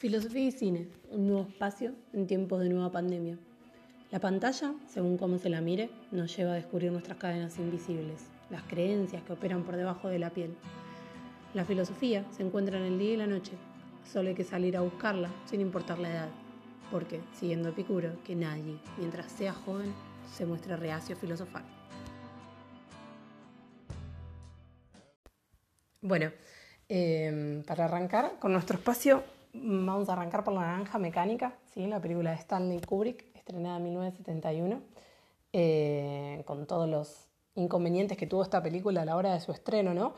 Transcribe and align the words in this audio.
Filosofía 0.00 0.44
y 0.44 0.50
cine, 0.50 0.88
un 1.10 1.26
nuevo 1.26 1.46
espacio 1.46 1.92
en 2.14 2.26
tiempos 2.26 2.58
de 2.62 2.70
nueva 2.70 2.90
pandemia. 2.90 3.36
La 4.10 4.18
pantalla, 4.18 4.72
según 4.88 5.18
cómo 5.18 5.36
se 5.36 5.50
la 5.50 5.60
mire, 5.60 5.90
nos 6.10 6.34
lleva 6.34 6.52
a 6.52 6.54
descubrir 6.54 6.90
nuestras 6.90 7.18
cadenas 7.18 7.58
invisibles, 7.58 8.22
las 8.48 8.62
creencias 8.62 9.22
que 9.22 9.34
operan 9.34 9.62
por 9.62 9.76
debajo 9.76 10.08
de 10.08 10.18
la 10.18 10.30
piel. 10.30 10.56
La 11.52 11.66
filosofía 11.66 12.24
se 12.34 12.42
encuentra 12.42 12.78
en 12.78 12.84
el 12.84 12.98
día 12.98 13.12
y 13.12 13.16
la 13.18 13.26
noche, 13.26 13.52
solo 14.10 14.30
hay 14.30 14.34
que 14.34 14.42
salir 14.42 14.74
a 14.74 14.80
buscarla 14.80 15.28
sin 15.44 15.60
importar 15.60 15.98
la 15.98 16.10
edad, 16.10 16.28
porque, 16.90 17.20
siguiendo 17.34 17.68
Epicuro, 17.68 18.24
que 18.24 18.34
nadie, 18.34 18.78
mientras 18.96 19.30
sea 19.30 19.52
joven, 19.52 19.92
se 20.32 20.46
muestre 20.46 20.78
reacio 20.78 21.14
a 21.14 21.18
filosofar. 21.18 21.64
Bueno, 26.00 26.32
eh, 26.88 27.62
para 27.66 27.84
arrancar 27.84 28.38
con 28.38 28.54
nuestro 28.54 28.78
espacio, 28.78 29.22
vamos 29.52 30.08
a 30.08 30.12
arrancar 30.12 30.44
por 30.44 30.54
La 30.54 30.60
Naranja 30.60 30.98
Mecánica, 30.98 31.54
¿sí? 31.72 31.86
la 31.86 32.00
película 32.00 32.30
de 32.30 32.36
Stanley 32.36 32.80
Kubrick, 32.80 33.24
estrenada 33.34 33.76
en 33.78 33.84
1971, 33.84 34.80
eh, 35.52 36.42
con 36.46 36.66
todos 36.66 36.88
los 36.88 37.26
inconvenientes 37.54 38.16
que 38.16 38.26
tuvo 38.26 38.42
esta 38.42 38.62
película 38.62 39.02
a 39.02 39.04
la 39.04 39.16
hora 39.16 39.32
de 39.32 39.40
su 39.40 39.52
estreno, 39.52 39.92
¿no? 39.94 40.14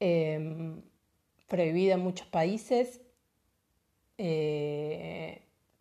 Eh, 0.00 0.74
prohibida 1.48 1.94
en 1.94 2.00
muchos 2.00 2.26
países, 2.26 3.00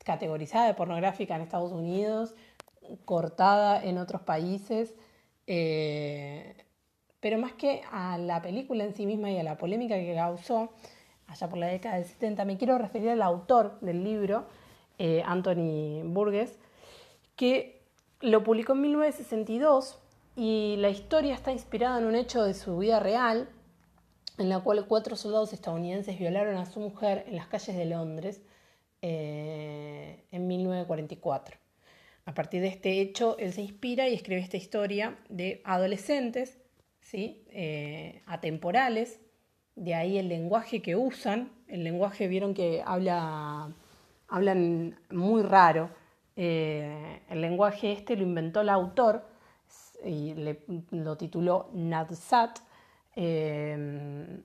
categorizada 0.03 0.67
de 0.67 0.73
pornográfica 0.73 1.35
en 1.35 1.41
Estados 1.41 1.71
Unidos, 1.71 2.35
cortada 3.05 3.83
en 3.83 3.97
otros 3.97 4.21
países. 4.21 4.93
Pero 7.23 7.37
más 7.37 7.53
que 7.53 7.81
a 7.91 8.17
la 8.17 8.41
película 8.41 8.83
en 8.83 8.93
sí 8.93 9.05
misma 9.05 9.31
y 9.31 9.37
a 9.37 9.43
la 9.43 9.57
polémica 9.57 9.95
que 9.95 10.13
causó 10.13 10.73
allá 11.33 11.49
por 11.49 11.57
la 11.57 11.67
década 11.67 11.95
del 11.95 12.05
70, 12.05 12.45
me 12.45 12.57
quiero 12.57 12.77
referir 12.77 13.09
al 13.09 13.21
autor 13.21 13.79
del 13.81 14.03
libro, 14.03 14.45
eh, 14.99 15.23
Anthony 15.25 16.03
Burgess, 16.03 16.59
que 17.35 17.81
lo 18.21 18.43
publicó 18.43 18.73
en 18.73 18.81
1962 18.81 19.99
y 20.35 20.75
la 20.77 20.89
historia 20.89 21.33
está 21.33 21.51
inspirada 21.51 21.99
en 21.99 22.05
un 22.05 22.15
hecho 22.15 22.43
de 22.43 22.53
su 22.53 22.77
vida 22.77 22.99
real, 22.99 23.49
en 24.37 24.49
la 24.49 24.59
cual 24.59 24.85
cuatro 24.87 25.15
soldados 25.15 25.53
estadounidenses 25.53 26.17
violaron 26.17 26.57
a 26.57 26.65
su 26.65 26.79
mujer 26.79 27.25
en 27.27 27.35
las 27.35 27.47
calles 27.47 27.75
de 27.75 27.85
Londres 27.85 28.41
eh, 29.01 30.23
en 30.31 30.47
1944. 30.47 31.57
A 32.25 32.33
partir 32.33 32.61
de 32.61 32.67
este 32.67 33.01
hecho, 33.01 33.37
él 33.37 33.53
se 33.53 33.61
inspira 33.61 34.07
y 34.07 34.13
escribe 34.13 34.39
esta 34.39 34.57
historia 34.57 35.17
de 35.29 35.61
adolescentes 35.65 36.59
¿sí? 37.01 37.43
Eh, 37.51 38.21
atemporales, 38.25 39.19
de 39.75 39.95
ahí 39.95 40.17
el 40.17 40.29
lenguaje 40.29 40.81
que 40.81 40.95
usan, 40.95 41.51
el 41.67 41.83
lenguaje 41.83 42.27
vieron 42.27 42.53
que 42.53 42.83
habla, 42.85 43.71
hablan 44.27 44.99
muy 45.09 45.41
raro, 45.41 45.89
eh, 46.35 47.21
el 47.29 47.41
lenguaje 47.41 47.91
este 47.91 48.15
lo 48.15 48.23
inventó 48.23 48.61
el 48.61 48.69
autor 48.69 49.25
y 50.05 50.35
lo 50.91 51.17
tituló 51.17 51.69
Nadsat, 51.73 52.59
eh, 53.15 54.41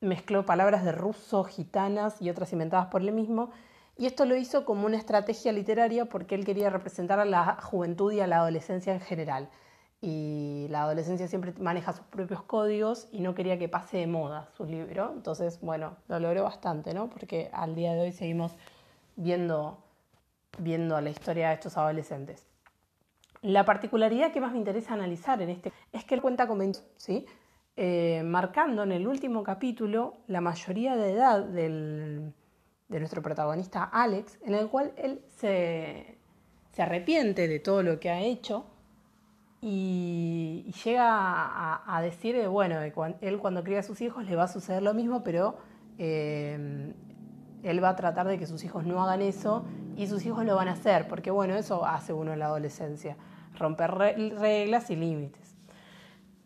mezcló 0.00 0.44
palabras 0.44 0.84
de 0.84 0.92
ruso, 0.92 1.44
gitanas 1.44 2.20
y 2.20 2.30
otras 2.30 2.52
inventadas 2.52 2.86
por 2.86 3.02
él 3.02 3.12
mismo, 3.12 3.50
y 3.96 4.06
esto 4.06 4.26
lo 4.26 4.36
hizo 4.36 4.64
como 4.64 4.86
una 4.86 4.96
estrategia 4.96 5.52
literaria 5.52 6.04
porque 6.04 6.36
él 6.36 6.44
quería 6.44 6.70
representar 6.70 7.18
a 7.18 7.24
la 7.24 7.56
juventud 7.62 8.12
y 8.12 8.20
a 8.20 8.28
la 8.28 8.38
adolescencia 8.38 8.92
en 8.92 9.00
general 9.00 9.48
y 10.00 10.66
la 10.70 10.82
adolescencia 10.82 11.26
siempre 11.26 11.52
maneja 11.58 11.92
sus 11.92 12.06
propios 12.06 12.42
códigos 12.42 13.08
y 13.10 13.20
no 13.20 13.34
quería 13.34 13.58
que 13.58 13.68
pase 13.68 13.98
de 13.98 14.06
moda 14.06 14.48
su 14.56 14.64
libro. 14.64 15.12
Entonces, 15.12 15.58
bueno, 15.60 15.96
lo 16.06 16.20
logró 16.20 16.44
bastante, 16.44 16.94
¿no? 16.94 17.08
Porque 17.10 17.50
al 17.52 17.74
día 17.74 17.94
de 17.94 18.02
hoy 18.02 18.12
seguimos 18.12 18.52
viendo, 19.16 19.82
viendo 20.58 21.00
la 21.00 21.10
historia 21.10 21.48
de 21.48 21.54
estos 21.54 21.76
adolescentes. 21.76 22.46
La 23.42 23.64
particularidad 23.64 24.32
que 24.32 24.40
más 24.40 24.52
me 24.52 24.58
interesa 24.58 24.94
analizar 24.94 25.40
en 25.42 25.50
este 25.50 25.72
es 25.92 26.04
que 26.04 26.14
él 26.14 26.22
cuenta 26.22 26.46
con 26.46 26.60
¿sí? 26.96 27.26
Eh, 27.76 28.22
marcando 28.24 28.82
en 28.82 28.92
el 28.92 29.06
último 29.06 29.44
capítulo 29.44 30.16
la 30.26 30.40
mayoría 30.40 30.96
de 30.96 31.12
edad 31.12 31.44
del, 31.44 32.32
de 32.88 32.98
nuestro 32.98 33.22
protagonista 33.22 33.84
Alex, 33.84 34.38
en 34.42 34.54
el 34.54 34.68
cual 34.68 34.92
él 34.96 35.22
se, 35.36 36.18
se 36.72 36.82
arrepiente 36.82 37.46
de 37.46 37.60
todo 37.60 37.84
lo 37.84 38.00
que 38.00 38.10
ha 38.10 38.20
hecho 38.20 38.66
y, 39.60 40.72
llega 40.84 41.96
a, 41.96 42.02
decir, 42.02 42.46
bueno, 42.48 42.76
él 43.20 43.38
cuando 43.38 43.64
cría 43.64 43.80
a 43.80 43.82
sus 43.82 44.00
hijos 44.00 44.24
le 44.24 44.36
va 44.36 44.44
a 44.44 44.48
suceder 44.48 44.82
lo 44.82 44.94
mismo, 44.94 45.24
pero 45.24 45.56
eh, 45.98 46.92
él 47.62 47.82
va 47.82 47.90
a 47.90 47.96
tratar 47.96 48.28
de 48.28 48.38
que 48.38 48.46
sus 48.46 48.62
hijos 48.64 48.86
no 48.86 49.02
hagan 49.02 49.22
eso 49.22 49.64
y 49.96 50.06
sus 50.06 50.24
hijos 50.26 50.44
lo 50.44 50.54
van 50.54 50.68
a 50.68 50.72
hacer, 50.72 51.08
porque 51.08 51.30
bueno, 51.30 51.54
eso 51.56 51.84
hace 51.84 52.12
uno 52.12 52.32
en 52.32 52.38
la 52.38 52.46
adolescencia, 52.46 53.16
romper 53.58 53.90
reglas 53.92 54.90
y 54.90 54.96
límites. 54.96 55.56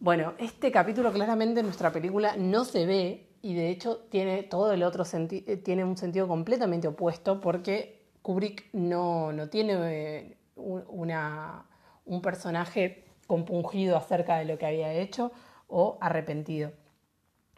Bueno, 0.01 0.33
este 0.39 0.73
capítulo 0.73 1.13
claramente 1.13 1.61
en 1.61 1.67
nuestra 1.67 1.93
película 1.93 2.35
no 2.37 2.65
se 2.65 2.87
ve 2.87 3.29
y 3.43 3.55
de 3.55 3.69
hecho 3.69 3.99
tiene 4.11 4.43
todo 4.43 4.73
el 4.73 4.83
otro 4.83 5.05
eh, 5.13 5.57
tiene 5.59 5.85
un 5.85 5.97
sentido 5.97 6.27
completamente 6.27 6.89
opuesto 6.89 7.41
porque 7.41 8.03
Kubrick 8.23 8.73
no, 8.73 9.33
no 9.33 9.49
tiene 9.49 9.75
eh, 9.75 10.37
una 10.57 11.67
un 12.05 12.23
personaje 12.23 13.05
compungido 13.27 13.97
acerca 13.97 14.37
de 14.39 14.45
lo 14.45 14.59
que 14.59 14.67
había 14.67 14.93
hecho 14.93 15.33
o 15.69 15.99
arrepentido. 16.01 16.73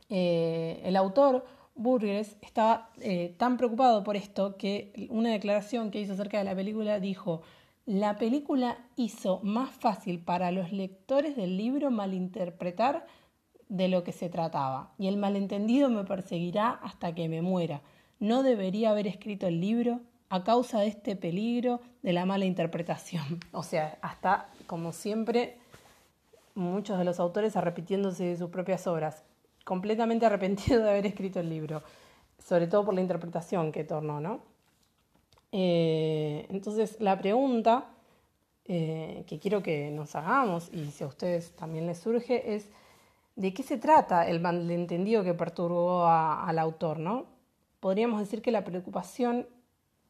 Eh, 0.09 0.81
el 0.85 0.97
autor, 0.97 1.45
Burgess, 1.75 2.37
estaba 2.43 2.91
eh, 3.01 3.35
tan 3.39 3.57
preocupado 3.57 4.05
por 4.05 4.17
esto 4.17 4.57
que 4.57 5.09
una 5.11 5.31
declaración 5.31 5.91
que 5.91 6.01
hizo 6.01 6.13
acerca 6.13 6.39
de 6.39 6.45
la 6.45 6.55
película 6.55 7.01
dijo, 7.01 7.43
la 7.87 8.17
película 8.17 8.79
hizo 8.97 9.41
más 9.43 9.71
fácil 9.71 10.21
para 10.21 10.51
los 10.51 10.73
lectores 10.73 11.37
del 11.37 11.57
libro 11.57 11.91
malinterpretar 11.91 13.07
de 13.69 13.89
lo 13.89 14.05
que 14.05 14.13
se 14.13 14.29
trataba, 14.29 14.95
y 14.99 15.09
el 15.09 15.17
malentendido 15.17 15.91
me 15.91 16.05
perseguirá 16.05 16.71
hasta 16.71 17.15
que 17.15 17.29
me 17.29 17.43
muera. 17.43 17.83
No 18.21 18.43
debería 18.43 18.91
haber 18.91 19.07
escrito 19.07 19.47
el 19.49 19.61
libro, 19.61 20.01
a 20.35 20.43
causa 20.43 20.81
de 20.81 20.89
este 20.89 21.15
peligro 21.15 21.81
de 22.03 22.13
la 22.13 22.27
mala 22.27 22.45
interpretación. 22.45 23.39
O 23.53 23.63
sea, 23.63 23.99
hasta, 24.03 24.49
como 24.67 24.91
siempre, 24.91 25.57
muchos 26.57 26.99
de 26.99 27.05
los 27.05 27.21
autores 27.21 27.55
arrepintiéndose 27.57 28.25
de 28.25 28.37
sus 28.37 28.51
propias 28.51 28.87
obras, 28.89 29.23
completamente 29.65 30.27
arrepentido 30.31 30.83
de 30.83 30.91
haber 30.91 31.07
escrito 31.07 31.39
el 31.39 31.49
libro, 31.49 31.85
sobre 32.39 32.67
todo 32.67 32.85
por 32.85 32.95
la 32.95 33.01
interpretación 33.01 33.71
que 33.71 33.85
tornó, 33.85 34.21
¿no? 34.21 34.41
Eh, 35.53 36.47
entonces, 36.51 36.97
la 36.99 37.17
pregunta 37.17 37.85
eh, 38.65 39.23
que 39.29 39.39
quiero 39.39 39.63
que 39.63 39.93
nos 39.93 40.17
hagamos, 40.17 40.69
y 40.73 40.91
si 40.91 41.05
a 41.05 41.07
ustedes 41.07 41.53
también 41.53 41.87
les 41.87 41.99
surge, 41.99 42.57
es 42.57 42.69
¿de 43.37 43.55
qué 43.55 43.63
se 43.63 43.79
trata 43.79 44.27
el 44.29 44.41
malentendido 44.41 45.23
que 45.23 45.35
perturbó 45.35 46.09
al 46.09 46.59
autor, 46.59 46.99
¿no? 46.99 47.27
Podríamos 47.79 48.19
decir 48.19 48.43
que 48.43 48.51
la 48.51 48.65
preocupación 48.65 49.47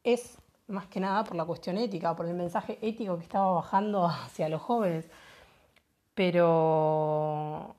es 0.05 0.37
más 0.67 0.87
que 0.87 0.99
nada 0.99 1.23
por 1.23 1.35
la 1.35 1.45
cuestión 1.45 1.77
ética, 1.77 2.15
por 2.15 2.27
el 2.27 2.33
mensaje 2.33 2.77
ético 2.81 3.17
que 3.17 3.23
estaba 3.23 3.51
bajando 3.51 4.05
hacia 4.07 4.47
los 4.47 4.61
jóvenes. 4.61 5.09
Pero 6.13 7.75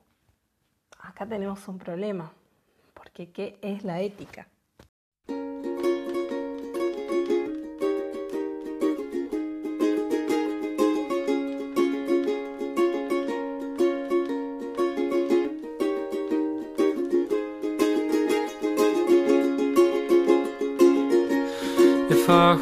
acá 0.99 1.25
tenemos 1.25 1.67
un 1.67 1.79
problema, 1.79 2.31
porque 2.93 3.31
¿qué 3.31 3.57
es 3.61 3.83
la 3.83 4.01
ética? 4.01 4.47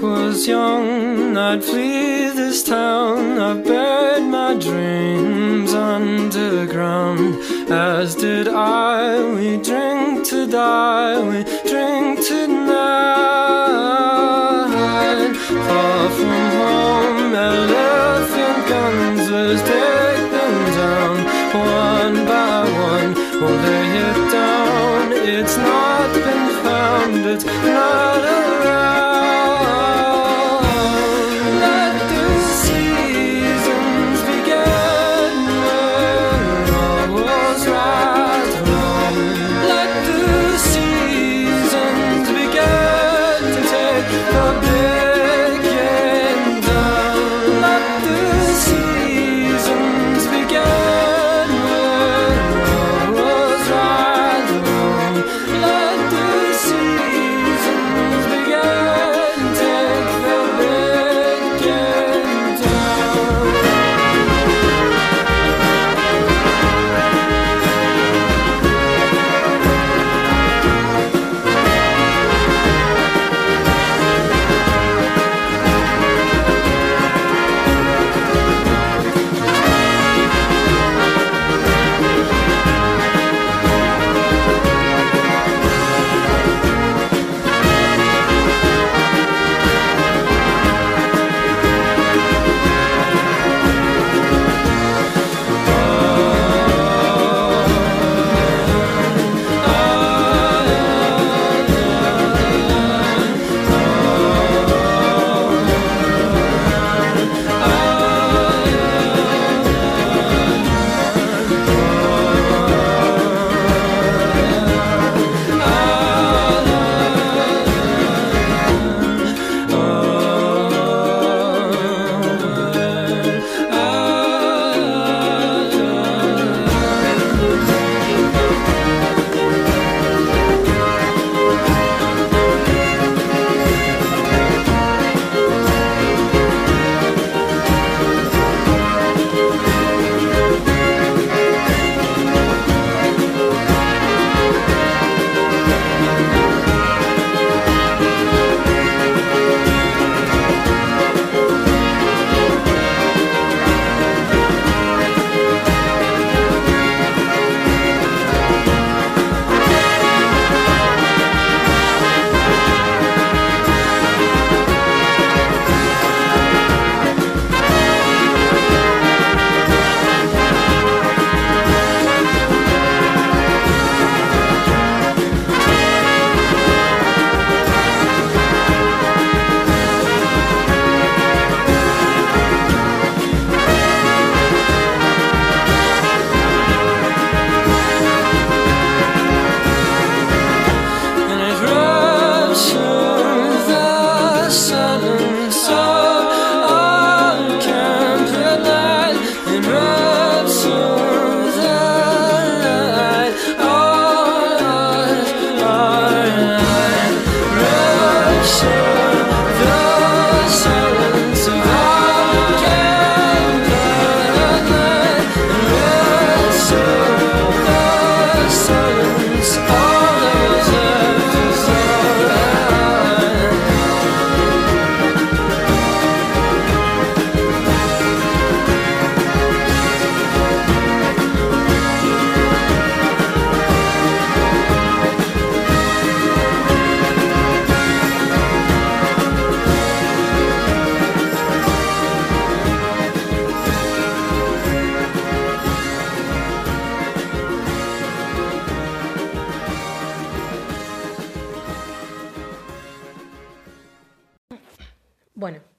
Was 0.01 0.47
young, 0.47 1.37
I'd 1.37 1.63
flee 1.63 2.29
this 2.29 2.63
town. 2.63 3.39
I 3.39 3.53
buried 3.61 4.23
my 4.23 4.55
dreams 4.55 5.73
underground. 5.73 7.35
As 7.71 8.15
did 8.15 8.47
I. 8.47 9.33
We 9.35 9.57
drink 9.57 10.25
to 10.29 10.47
die, 10.47 11.19
we 11.21 11.43
drink 11.69 12.25
tonight. 12.25 13.64
Far 13.64 13.64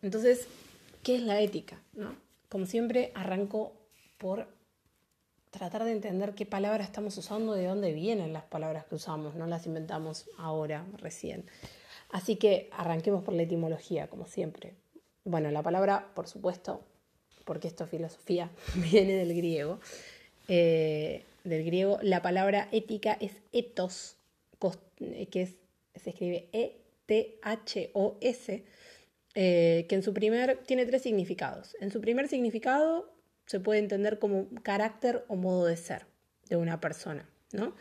entonces, 0.06 0.46
¿qué 1.02 1.16
es 1.16 1.22
la 1.22 1.40
ética? 1.40 1.80
Como 2.48 2.64
siempre, 2.66 3.10
arranco 3.14 3.72
por 4.18 4.46
tratar 5.50 5.82
de 5.82 5.90
entender 5.90 6.34
qué 6.34 6.46
palabras 6.46 6.86
estamos 6.86 7.18
usando, 7.18 7.54
de 7.54 7.66
dónde 7.66 7.92
vienen 7.92 8.32
las 8.32 8.44
palabras 8.44 8.84
que 8.84 8.94
usamos, 8.94 9.34
no 9.34 9.48
las 9.48 9.66
inventamos 9.66 10.26
ahora, 10.38 10.86
recién. 10.98 11.44
Así 12.10 12.36
que 12.36 12.70
arranquemos 12.70 13.24
por 13.24 13.34
la 13.34 13.42
etimología, 13.42 14.06
como 14.06 14.26
siempre. 14.26 14.74
Bueno, 15.24 15.50
la 15.50 15.64
palabra, 15.64 16.12
por 16.14 16.28
supuesto, 16.28 16.82
porque 17.44 17.66
esto 17.66 17.82
es 17.82 17.90
filosofía, 17.90 18.48
viene 18.76 19.14
del 19.14 19.34
griego. 19.34 19.80
Eh, 20.46 21.24
del 21.42 21.64
griego, 21.64 21.98
la 22.02 22.22
palabra 22.22 22.68
ética 22.70 23.16
es 23.20 23.32
ethos, 23.52 24.14
que 25.00 25.42
es, 25.42 25.56
se 25.96 26.10
escribe 26.10 26.48
E-T-H-O-S, 26.52 27.46
eh, 29.38 29.84
que 29.86 29.94
en 29.94 30.02
su 30.02 30.14
primer 30.14 30.62
tiene 30.64 30.86
tres 30.86 31.02
significados. 31.02 31.76
En 31.80 31.90
su 31.90 32.00
primer 32.00 32.26
significado 32.26 33.12
se 33.44 33.60
puede 33.60 33.80
entender 33.80 34.18
como 34.18 34.48
carácter 34.62 35.26
o 35.28 35.36
modo 35.36 35.66
de 35.66 35.76
ser 35.76 36.06
de 36.48 36.56
una 36.56 36.80
persona, 36.80 37.28
¿no? 37.52 37.74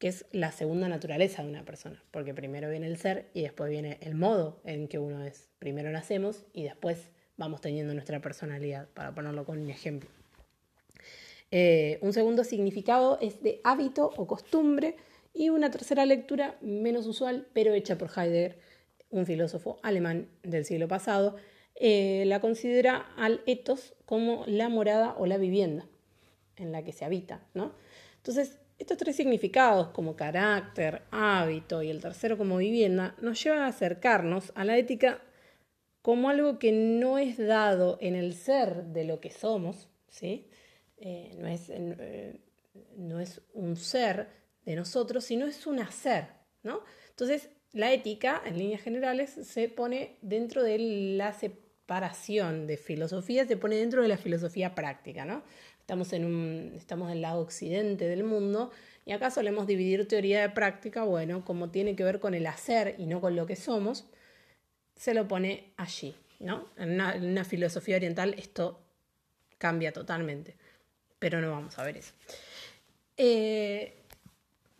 que 0.00 0.08
es 0.08 0.26
la 0.32 0.50
segunda 0.50 0.88
naturaleza 0.88 1.44
de 1.44 1.48
una 1.48 1.64
persona, 1.64 2.02
porque 2.10 2.34
primero 2.34 2.68
viene 2.68 2.88
el 2.88 2.98
ser 2.98 3.30
y 3.34 3.42
después 3.42 3.70
viene 3.70 3.98
el 4.02 4.16
modo 4.16 4.60
en 4.64 4.88
que 4.88 4.98
uno 4.98 5.22
es. 5.24 5.48
Primero 5.60 5.92
nacemos 5.92 6.44
y 6.52 6.64
después 6.64 7.08
vamos 7.36 7.60
teniendo 7.60 7.94
nuestra 7.94 8.20
personalidad, 8.20 8.88
para 8.88 9.14
ponerlo 9.14 9.44
con 9.44 9.60
un 9.60 9.70
ejemplo. 9.70 10.10
Eh, 11.52 11.98
un 12.02 12.12
segundo 12.14 12.42
significado 12.42 13.16
es 13.20 13.44
de 13.44 13.60
hábito 13.62 14.12
o 14.16 14.26
costumbre 14.26 14.96
y 15.32 15.50
una 15.50 15.70
tercera 15.70 16.04
lectura 16.04 16.58
menos 16.60 17.06
usual, 17.06 17.46
pero 17.52 17.74
hecha 17.74 17.96
por 17.96 18.10
Heidegger, 18.10 18.58
un 19.10 19.26
filósofo 19.26 19.78
alemán 19.82 20.28
del 20.42 20.64
siglo 20.64 20.88
pasado, 20.88 21.36
eh, 21.74 22.24
la 22.26 22.40
considera 22.40 23.12
al 23.16 23.42
ethos 23.46 23.94
como 24.04 24.44
la 24.46 24.68
morada 24.68 25.14
o 25.18 25.26
la 25.26 25.36
vivienda 25.36 25.86
en 26.56 26.72
la 26.72 26.82
que 26.82 26.92
se 26.92 27.04
habita. 27.04 27.46
¿no? 27.54 27.72
Entonces, 28.16 28.58
estos 28.78 28.98
tres 28.98 29.16
significados, 29.16 29.88
como 29.88 30.16
carácter, 30.16 31.02
hábito 31.10 31.82
y 31.82 31.90
el 31.90 32.00
tercero 32.00 32.36
como 32.36 32.58
vivienda, 32.58 33.14
nos 33.20 33.42
llevan 33.42 33.60
a 33.60 33.68
acercarnos 33.68 34.52
a 34.54 34.64
la 34.64 34.76
ética 34.76 35.22
como 36.02 36.30
algo 36.30 36.58
que 36.58 36.72
no 36.72 37.18
es 37.18 37.36
dado 37.36 37.98
en 38.00 38.14
el 38.14 38.34
ser 38.34 38.84
de 38.84 39.04
lo 39.04 39.20
que 39.20 39.30
somos, 39.30 39.88
¿sí? 40.08 40.48
Eh, 40.98 41.34
no, 41.38 41.48
es, 41.48 41.68
eh, 41.68 42.40
no, 42.96 43.20
es, 43.20 43.42
un 43.52 43.76
ser 43.76 44.28
de 44.64 44.76
nosotros, 44.76 45.24
sino 45.24 45.46
es 45.46 45.66
un 45.66 45.80
hacer. 45.80 46.28
¿no? 46.62 46.80
Entonces, 47.10 47.50
la 47.76 47.92
ética, 47.92 48.42
en 48.44 48.58
líneas 48.58 48.80
generales, 48.80 49.30
se 49.30 49.68
pone 49.68 50.16
dentro 50.22 50.62
de 50.62 50.78
la 51.16 51.32
separación 51.32 52.66
de 52.66 52.76
filosofía, 52.76 53.46
se 53.46 53.56
pone 53.56 53.76
dentro 53.76 54.02
de 54.02 54.08
la 54.08 54.16
filosofía 54.16 54.74
práctica. 54.74 55.24
¿no? 55.24 55.42
estamos 55.86 56.12
en 56.14 56.24
un, 56.24 56.72
estamos 56.74 57.08
del 57.10 57.20
lado 57.20 57.40
occidente 57.40 58.08
del 58.08 58.24
mundo 58.24 58.72
y 59.04 59.12
acá 59.12 59.30
solemos 59.30 59.68
dividir 59.68 60.08
teoría 60.08 60.40
de 60.40 60.50
práctica, 60.50 61.04
bueno, 61.04 61.44
como 61.44 61.70
tiene 61.70 61.94
que 61.94 62.02
ver 62.02 62.18
con 62.18 62.34
el 62.34 62.44
hacer 62.48 62.96
y 62.98 63.06
no 63.06 63.20
con 63.20 63.36
lo 63.36 63.46
que 63.46 63.54
somos, 63.54 64.04
se 64.96 65.14
lo 65.14 65.28
pone 65.28 65.74
allí, 65.76 66.16
¿no? 66.40 66.70
En 66.76 67.00
una, 67.00 67.44
filosofía 67.44 67.96
oriental 67.96 68.34
esto 68.36 68.80
cambia 69.58 69.92
totalmente, 69.92 70.56
pero 71.20 71.40
no 71.40 71.52
vamos 71.52 71.78
a 71.78 71.84
ver 71.84 71.98
eso. 71.98 72.14
Eh, 73.16 73.94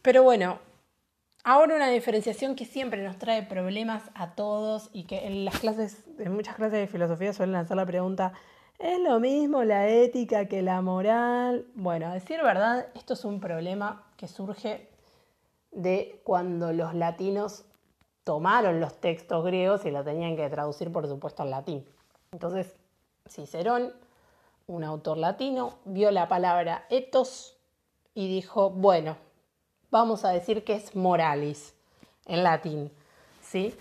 pero 0.02 0.24
bueno, 0.24 0.60
ahora 1.46 1.76
una 1.76 1.88
diferenciación 1.88 2.56
que 2.56 2.64
siempre 2.64 3.04
nos 3.04 3.18
trae 3.18 3.44
problemas 3.44 4.02
a 4.14 4.34
todos 4.34 4.90
y 4.92 5.04
que 5.04 5.26
en 5.28 5.44
las 5.44 5.60
clases, 5.60 6.04
en 6.18 6.34
muchas 6.34 6.56
clases 6.56 6.80
de 6.80 6.88
filosofía 6.88 7.32
suelen 7.32 7.54
hacer 7.54 7.76
la 7.76 7.86
pregunta, 7.86 8.32
¿Es 8.78 9.00
lo 9.00 9.20
mismo 9.20 9.64
la 9.64 9.88
ética 9.88 10.48
que 10.48 10.60
la 10.60 10.82
moral? 10.82 11.66
Bueno, 11.74 12.08
a 12.08 12.12
decir 12.12 12.42
verdad, 12.42 12.88
esto 12.94 13.14
es 13.14 13.24
un 13.24 13.40
problema 13.40 14.04
que 14.18 14.28
surge 14.28 14.90
de 15.70 16.20
cuando 16.24 16.74
los 16.74 16.92
latinos 16.92 17.64
tomaron 18.22 18.78
los 18.80 19.00
textos 19.00 19.42
griegos 19.46 19.86
y 19.86 19.90
los 19.90 20.04
tenían 20.04 20.36
que 20.36 20.50
traducir, 20.50 20.92
por 20.92 21.06
supuesto, 21.06 21.42
al 21.42 21.50
latín. 21.50 21.86
Entonces, 22.32 22.76
Cicerón, 23.30 23.94
un 24.66 24.84
autor 24.84 25.16
latino, 25.16 25.78
vio 25.86 26.10
la 26.10 26.28
palabra 26.28 26.84
ethos 26.90 27.56
y 28.12 28.28
dijo, 28.28 28.68
bueno, 28.68 29.16
vamos 29.90 30.24
a 30.24 30.30
decir 30.30 30.64
que 30.64 30.74
es 30.74 30.94
moralis 30.94 31.74
en 32.26 32.42
latín, 32.42 32.90
¿sí? 33.42 33.74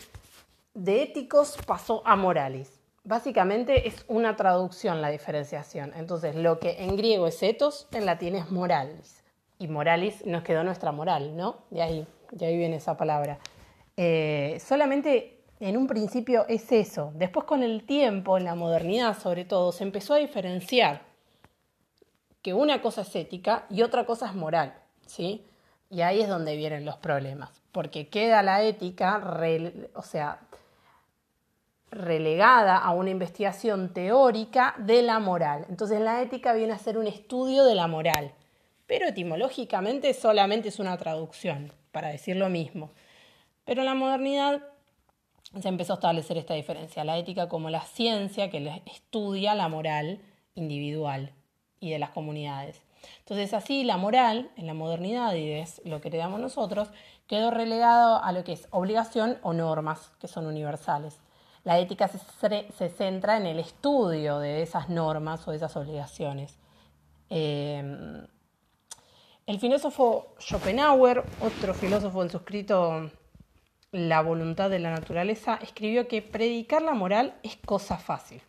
De 0.73 1.03
éticos 1.03 1.57
pasó 1.65 2.01
a 2.05 2.15
moralis. 2.15 2.71
Básicamente 3.03 3.87
es 3.87 4.03
una 4.07 4.35
traducción 4.35 5.01
la 5.01 5.09
diferenciación. 5.09 5.93
Entonces, 5.95 6.35
lo 6.35 6.59
que 6.59 6.83
en 6.83 6.95
griego 6.97 7.27
es 7.27 7.41
ethos, 7.43 7.87
en 7.91 8.05
latín 8.05 8.35
es 8.35 8.49
moralis. 8.51 9.23
Y 9.59 9.67
moralis 9.67 10.25
nos 10.25 10.43
quedó 10.43 10.63
nuestra 10.63 10.91
moral, 10.91 11.37
¿no? 11.37 11.57
De 11.69 11.81
ahí, 11.81 12.07
de 12.31 12.45
ahí 12.47 12.57
viene 12.57 12.77
esa 12.77 12.97
palabra. 12.97 13.37
Eh, 13.95 14.59
solamente 14.59 15.35
en 15.59 15.77
un 15.77 15.87
principio 15.87 16.45
es 16.47 16.71
eso. 16.71 17.11
Después 17.15 17.45
con 17.45 17.63
el 17.63 17.85
tiempo, 17.85 18.37
en 18.37 18.43
la 18.43 18.55
modernidad 18.55 19.17
sobre 19.17 19.45
todo, 19.45 19.71
se 19.71 19.83
empezó 19.83 20.13
a 20.13 20.17
diferenciar 20.17 21.01
que 22.41 22.53
una 22.53 22.81
cosa 22.81 23.01
es 23.01 23.15
ética 23.15 23.65
y 23.69 23.81
otra 23.81 24.05
cosa 24.05 24.27
es 24.27 24.35
moral, 24.35 24.75
¿sí? 25.05 25.45
Y 25.89 26.01
ahí 26.01 26.21
es 26.21 26.27
donde 26.27 26.55
vienen 26.55 26.85
los 26.85 26.97
problemas, 26.97 27.61
porque 27.71 28.07
queda 28.07 28.41
la 28.41 28.63
ética, 28.63 29.21
o 29.93 30.01
sea, 30.01 30.39
relegada 31.91 32.77
a 32.77 32.91
una 32.91 33.09
investigación 33.09 33.93
teórica 33.93 34.75
de 34.77 35.01
la 35.01 35.19
moral. 35.19 35.65
Entonces 35.69 36.01
la 36.01 36.21
ética 36.21 36.53
viene 36.53 36.73
a 36.73 36.77
ser 36.79 36.97
un 36.97 37.07
estudio 37.07 37.63
de 37.63 37.75
la 37.75 37.87
moral, 37.87 38.33
pero 38.87 39.07
etimológicamente 39.07 40.13
solamente 40.13 40.69
es 40.69 40.79
una 40.79 40.97
traducción, 40.97 41.71
para 41.91 42.09
decir 42.09 42.35
lo 42.35 42.49
mismo. 42.49 42.91
Pero 43.63 43.81
en 43.81 43.85
la 43.85 43.95
modernidad 43.95 44.61
se 45.59 45.69
empezó 45.69 45.93
a 45.93 45.95
establecer 45.95 46.37
esta 46.37 46.53
diferencia, 46.53 47.03
la 47.03 47.17
ética 47.17 47.47
como 47.47 47.69
la 47.69 47.81
ciencia 47.81 48.49
que 48.49 48.81
estudia 48.85 49.55
la 49.55 49.69
moral 49.69 50.19
individual 50.55 51.31
y 51.79 51.91
de 51.91 51.99
las 51.99 52.09
comunidades. 52.09 52.81
Entonces 53.19 53.53
así 53.53 53.83
la 53.83 53.97
moral 53.97 54.51
en 54.55 54.67
la 54.67 54.73
modernidad, 54.73 55.33
y 55.33 55.51
es 55.51 55.81
lo 55.85 56.01
que 56.01 56.09
heredamos 56.09 56.39
nosotros, 56.39 56.89
quedó 57.27 57.51
relegado 57.51 58.23
a 58.23 58.31
lo 58.31 58.43
que 58.43 58.53
es 58.53 58.67
obligación 58.71 59.37
o 59.41 59.53
normas 59.53 60.11
que 60.19 60.27
son 60.27 60.45
universales. 60.45 61.19
La 61.63 61.79
ética 61.79 62.07
se, 62.07 62.89
centra 62.89 63.37
en 63.37 63.47
el 63.47 63.59
estudio 63.59 64.37
de 64.37 64.61
esas 64.61 64.87
normas 64.87 65.47
o 65.47 65.51
esas 65.51 65.75
obligaciones. 65.75 66.59
Em, 67.29 68.27
el 69.47 69.59
filósofo 69.59 70.35
Schopenhauer, 70.39 71.23
otro 71.41 71.73
filósofo 71.73 72.21
en 72.21 72.29
su 72.29 72.37
escrito 72.37 73.09
La 73.91 74.21
voluntad 74.21 74.69
de 74.69 74.77
la 74.77 74.91
naturaleza, 74.91 75.59
escribió 75.61 76.07
que 76.07 76.21
predicar 76.21 76.83
la 76.83 76.93
moral 76.93 77.33
es 77.41 77.57
cosa 77.57 77.97
fácil, 77.97 78.43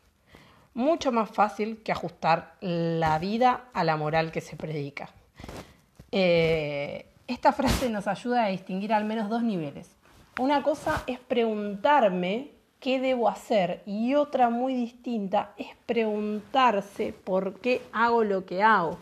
mucho 0.77 1.11
más 1.11 1.31
fácil 1.31 1.83
que 1.83 1.91
ajustar 1.91 2.55
la 2.61 3.19
vida 3.19 3.65
a 3.73 3.83
la 3.83 3.97
moral 3.97 4.31
que 4.31 4.43
se 4.43 4.57
predica. 4.57 5.09
Eh, 6.13 7.07
esta 7.27 7.53
frase 7.53 7.89
nos 7.89 8.07
ayuda 8.07 8.45
a 8.45 8.49
distinguir 8.49 8.93
al 8.93 9.07
menos 9.07 9.31
dos 9.31 9.43
niveles. 9.43 9.91
Una 10.39 10.63
cosa 10.63 11.03
es 11.07 11.19
preguntarme 11.19 12.51
qué 12.79 13.01
debo 13.01 13.31
hacer 13.31 13.83
y 13.87 14.15
otra 14.17 14.51
muy 14.51 14.75
distinta 14.75 15.53
es 15.57 15.69
preguntarse 15.87 17.15
por 17.25 17.59
qué 17.61 17.81
hago 17.93 18.23
lo 18.23 18.45
que 18.45 18.63
hago. 18.63 18.99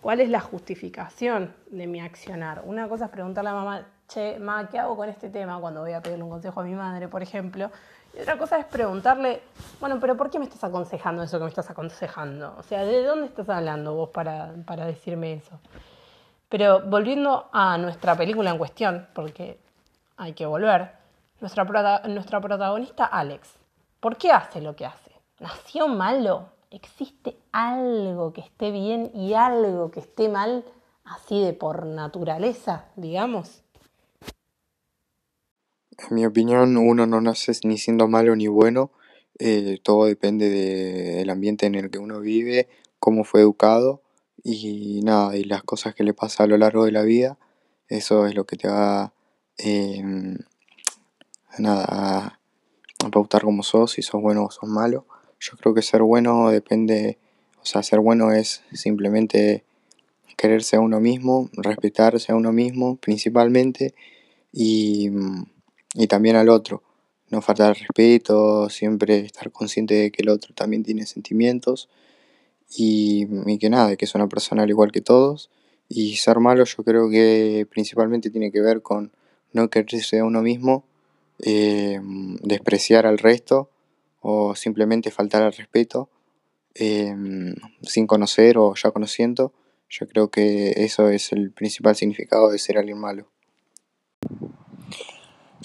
¿Cuál 0.00 0.20
es 0.20 0.30
la 0.30 0.40
justificación 0.40 1.54
de 1.70 1.86
mi 1.86 2.00
accionar? 2.00 2.62
Una 2.64 2.88
cosa 2.88 3.04
es 3.04 3.10
preguntarle 3.10 3.50
a 3.50 3.54
mamá, 3.54 3.86
che, 4.08 4.38
mamá, 4.38 4.70
¿qué 4.70 4.78
hago 4.78 4.96
con 4.96 5.10
este 5.10 5.28
tema 5.28 5.60
cuando 5.60 5.82
voy 5.82 5.92
a 5.92 6.00
pedirle 6.00 6.24
un 6.24 6.30
consejo 6.30 6.60
a 6.60 6.64
mi 6.64 6.74
madre, 6.74 7.06
por 7.06 7.22
ejemplo? 7.22 7.70
Y 8.16 8.20
otra 8.20 8.38
cosa 8.38 8.58
es 8.58 8.64
preguntarle, 8.64 9.42
bueno, 9.78 9.98
pero 10.00 10.16
¿por 10.16 10.30
qué 10.30 10.38
me 10.38 10.46
estás 10.46 10.64
aconsejando 10.64 11.22
eso 11.22 11.38
que 11.38 11.44
me 11.44 11.50
estás 11.50 11.68
aconsejando? 11.68 12.54
O 12.58 12.62
sea, 12.62 12.84
¿de 12.84 13.02
dónde 13.04 13.26
estás 13.26 13.48
hablando 13.50 13.94
vos 13.94 14.08
para, 14.08 14.54
para 14.64 14.86
decirme 14.86 15.34
eso? 15.34 15.60
Pero 16.48 16.80
volviendo 16.80 17.48
a 17.52 17.76
nuestra 17.76 18.16
película 18.16 18.50
en 18.50 18.58
cuestión, 18.58 19.06
porque 19.12 19.58
hay 20.16 20.32
que 20.32 20.46
volver, 20.46 20.92
nuestra, 21.40 21.64
nuestra 22.08 22.40
protagonista 22.40 23.04
Alex. 23.04 23.54
¿Por 24.00 24.16
qué 24.16 24.32
hace 24.32 24.60
lo 24.60 24.74
que 24.74 24.86
hace? 24.86 25.10
¿Nació 25.40 25.88
malo? 25.88 26.48
¿Existe 26.70 27.36
algo 27.52 28.32
que 28.32 28.40
esté 28.40 28.70
bien 28.70 29.10
y 29.14 29.34
algo 29.34 29.90
que 29.90 30.00
esté 30.00 30.28
mal 30.28 30.64
así 31.04 31.42
de 31.44 31.52
por 31.52 31.84
naturaleza, 31.84 32.86
digamos? 32.96 33.62
En 35.98 36.14
mi 36.14 36.26
opinión, 36.26 36.76
uno 36.76 37.06
no 37.06 37.20
nace 37.20 37.52
ni 37.64 37.78
siendo 37.78 38.08
malo 38.08 38.36
ni 38.36 38.48
bueno. 38.48 38.90
Eh, 39.38 39.78
todo 39.82 40.06
depende 40.06 40.48
del 40.48 41.28
ambiente 41.30 41.66
en 41.66 41.74
el 41.74 41.90
que 41.90 41.98
uno 41.98 42.20
vive, 42.20 42.68
cómo 42.98 43.24
fue 43.24 43.40
educado 43.42 44.02
y 44.42 45.00
nada, 45.02 45.36
y 45.36 45.44
las 45.44 45.62
cosas 45.62 45.94
que 45.94 46.04
le 46.04 46.14
pasa 46.14 46.44
a 46.44 46.46
lo 46.46 46.56
largo 46.56 46.84
de 46.84 46.92
la 46.92 47.02
vida. 47.02 47.38
Eso 47.88 48.26
es 48.26 48.34
lo 48.34 48.44
que 48.44 48.56
te 48.56 48.68
va 48.68 49.12
eh, 49.58 50.02
nada, 51.58 51.86
a, 51.88 52.38
pautar 53.10 53.42
como 53.42 53.62
sos, 53.62 53.92
si 53.92 54.02
sos 54.02 54.20
bueno 54.20 54.44
o 54.44 54.50
sos 54.50 54.68
malo. 54.68 55.06
Yo 55.40 55.56
creo 55.58 55.74
que 55.74 55.82
ser 55.82 56.02
bueno 56.02 56.50
depende, 56.50 57.18
o 57.60 57.66
sea, 57.66 57.82
ser 57.82 58.00
bueno 58.00 58.32
es 58.32 58.62
simplemente 58.72 59.64
quererse 60.36 60.76
a 60.76 60.80
uno 60.80 61.00
mismo, 61.00 61.50
respetarse 61.52 62.32
a 62.32 62.36
uno 62.36 62.52
mismo 62.52 62.96
principalmente 62.96 63.94
y, 64.52 65.10
y 65.96 66.06
también 66.06 66.36
al 66.36 66.48
otro. 66.48 66.82
No 67.30 67.42
faltar 67.42 67.76
respeto, 67.76 68.68
siempre 68.70 69.18
estar 69.18 69.50
consciente 69.50 69.94
de 69.94 70.10
que 70.12 70.22
el 70.22 70.28
otro 70.28 70.54
también 70.54 70.84
tiene 70.84 71.06
sentimientos 71.06 71.88
y, 72.76 73.26
y 73.46 73.58
que 73.58 73.68
nada, 73.68 73.96
que 73.96 74.04
es 74.04 74.14
una 74.14 74.28
persona 74.28 74.62
al 74.62 74.70
igual 74.70 74.92
que 74.92 75.00
todos. 75.00 75.50
Y 75.88 76.16
ser 76.16 76.38
malo 76.38 76.64
yo 76.64 76.84
creo 76.84 77.10
que 77.10 77.66
principalmente 77.70 78.30
tiene 78.30 78.52
que 78.52 78.60
ver 78.60 78.82
con 78.82 79.12
no 79.52 79.70
quererse 79.70 80.20
a 80.20 80.24
uno 80.24 80.42
mismo, 80.42 80.84
eh, 81.40 82.00
despreciar 82.42 83.06
al 83.06 83.18
resto 83.18 83.70
o 84.20 84.54
simplemente 84.54 85.10
faltar 85.10 85.42
al 85.42 85.52
respeto 85.52 86.08
eh, 86.74 87.14
sin 87.82 88.06
conocer 88.06 88.58
o 88.58 88.74
ya 88.74 88.90
conociendo. 88.90 89.52
Yo 89.88 90.06
creo 90.08 90.30
que 90.30 90.84
eso 90.84 91.08
es 91.08 91.32
el 91.32 91.52
principal 91.52 91.96
significado 91.96 92.50
de 92.50 92.58
ser 92.58 92.78
alguien 92.78 92.98
malo. 92.98 93.30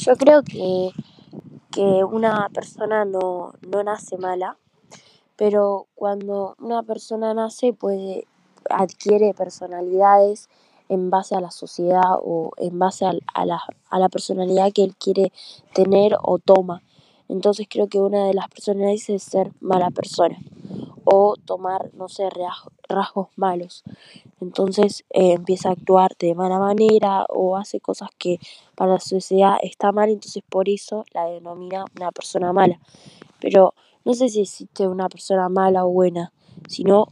Yo 0.04 0.16
creo 0.16 0.42
que, 0.42 0.90
que 1.72 2.04
una 2.04 2.50
persona 2.50 3.06
no, 3.06 3.54
no 3.62 3.84
nace 3.84 4.18
mala, 4.18 4.58
pero 5.36 5.86
cuando 5.94 6.56
una 6.58 6.82
persona 6.82 7.36
nace 7.36 7.72
puede 7.72 8.26
adquiere 8.68 9.36
personalidades 9.36 10.50
en 10.90 11.12
base 11.12 11.36
a 11.36 11.40
la 11.40 11.52
sociedad 11.52 12.16
o 12.20 12.52
en 12.58 12.80
base 12.80 13.06
a, 13.06 13.14
a, 13.36 13.46
la, 13.46 13.62
a 13.92 14.00
la 14.00 14.10
personalidad 14.10 14.72
que 14.74 14.84
él 14.84 14.96
quiere 14.96 15.32
tener 15.76 16.18
o 16.20 16.40
toma. 16.40 16.82
Entonces 17.32 17.68
creo 17.70 17.88
que 17.88 18.00
una 18.00 18.28
de 18.28 18.34
las 18.34 18.50
personalidades 18.50 19.10
es 19.10 19.24
ser 19.24 19.52
mala 19.62 19.90
persona 19.90 20.38
o 21.06 21.36
tomar, 21.46 21.90
no 21.94 22.10
sé, 22.10 22.28
rasgos 22.90 23.30
malos. 23.38 23.84
Entonces 24.42 25.06
eh, 25.12 25.32
empieza 25.32 25.70
a 25.70 25.72
actuar 25.72 26.12
de 26.20 26.36
mala 26.36 26.60
manera 26.60 27.26
o 27.30 27.56
hace 27.56 27.80
cosas 27.80 28.10
que 28.18 28.38
para 28.76 28.94
la 28.94 29.00
sociedad 29.00 29.56
está 29.64 29.94
mal, 29.94 30.10
entonces 30.10 30.44
por 30.48 30.68
eso 30.68 31.06
la 31.14 31.26
denomina 31.26 31.86
una 31.96 32.12
persona 32.12 32.52
mala. 32.52 32.80
Pero 33.40 33.76
no 34.04 34.14
sé 34.14 34.28
si 34.28 34.42
existe 34.42 34.90
una 34.90 35.08
persona 35.08 35.48
mala 35.48 35.86
o 35.86 35.90
buena, 35.90 36.34
sino 36.68 37.08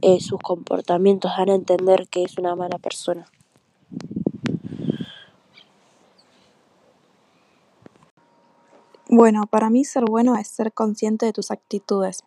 eh, 0.00 0.18
sus 0.20 0.40
comportamientos 0.40 1.30
dan 1.36 1.50
a 1.50 1.54
entender 1.54 2.08
que 2.08 2.22
es 2.22 2.38
una 2.38 2.56
mala 2.56 2.78
persona. 2.78 3.26
Bueno, 9.10 9.46
para 9.46 9.70
mí 9.70 9.86
ser 9.86 10.04
bueno 10.04 10.36
es 10.36 10.48
ser 10.48 10.70
consciente 10.74 11.24
de 11.24 11.32
tus 11.32 11.50
actitudes. 11.50 12.24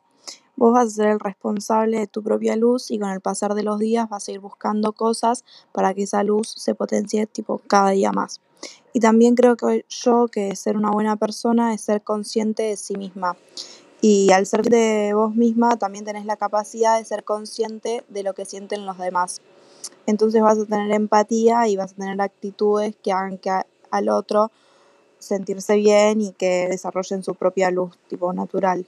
Vos 0.56 0.74
vas 0.74 0.88
a 0.88 0.90
ser 0.90 1.08
el 1.10 1.20
responsable 1.20 2.00
de 2.00 2.08
tu 2.08 2.24
propia 2.24 2.56
luz 2.56 2.90
y 2.90 2.98
con 2.98 3.12
el 3.12 3.22
pasar 3.22 3.54
de 3.54 3.62
los 3.62 3.78
días 3.78 4.10
vas 4.10 4.28
a 4.28 4.32
ir 4.32 4.40
buscando 4.40 4.92
cosas 4.92 5.46
para 5.74 5.94
que 5.94 6.04
esa 6.04 6.24
luz 6.24 6.52
se 6.58 6.74
potencie 6.74 7.28
tipo 7.28 7.62
cada 7.68 7.92
día 7.92 8.12
más. 8.12 8.42
Y 8.94 9.00
también 9.00 9.36
creo 9.36 9.58
que 9.58 9.86
yo 9.90 10.28
que 10.28 10.56
ser 10.56 10.76
una 10.76 10.90
buena 10.90 11.18
persona 11.18 11.72
es 11.76 11.82
ser 11.82 12.02
consciente 12.02 12.64
de 12.64 12.78
sí 12.78 12.96
misma. 12.96 13.38
Y 14.02 14.32
al 14.32 14.48
ser 14.48 14.64
de 14.64 15.12
vos 15.14 15.36
misma 15.36 15.78
también 15.78 16.04
tenés 16.04 16.26
la 16.26 16.36
capacidad 16.36 16.98
de 16.98 17.06
ser 17.06 17.24
consciente 17.24 18.04
de 18.10 18.24
lo 18.24 18.34
que 18.34 18.46
sienten 18.46 18.88
los 18.88 18.98
demás. 18.98 19.40
Entonces 20.08 20.42
vas 20.42 20.58
a 20.58 20.66
tener 20.66 20.92
empatía 20.92 21.68
y 21.68 21.76
vas 21.76 21.92
a 21.92 21.96
tener 21.96 22.20
actitudes 22.22 22.96
que 23.04 23.12
hagan 23.12 23.38
que 23.38 23.52
al 23.92 24.10
otro 24.10 24.52
sentirse 25.22 25.76
bien 25.76 26.22
y 26.22 26.32
que 26.34 26.68
desarrollen 26.70 27.24
su 27.24 27.36
propia 27.36 27.72
luz 27.72 27.98
tipo 28.10 28.34
natural. 28.34 28.86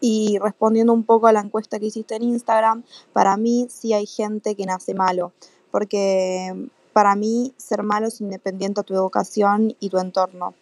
Y 0.00 0.38
respondiendo 0.40 0.92
un 0.92 1.04
poco 1.04 1.26
a 1.26 1.32
la 1.32 1.40
encuesta 1.40 1.78
que 1.78 1.86
hiciste 1.86 2.16
en 2.16 2.24
Instagram, 2.24 2.82
para 3.12 3.36
mí 3.36 3.68
sí 3.70 3.92
hay 3.92 4.06
gente 4.06 4.54
que 4.54 4.66
nace 4.66 4.94
malo, 4.94 5.32
porque 5.70 6.68
para 6.92 7.14
mí 7.14 7.52
ser 7.56 7.82
malo 7.82 8.08
es 8.08 8.20
independiente 8.20 8.80
a 8.80 8.84
tu 8.84 8.94
educación 8.94 9.76
y 9.78 9.90
tu 9.90 9.98
entorno. 9.98 10.54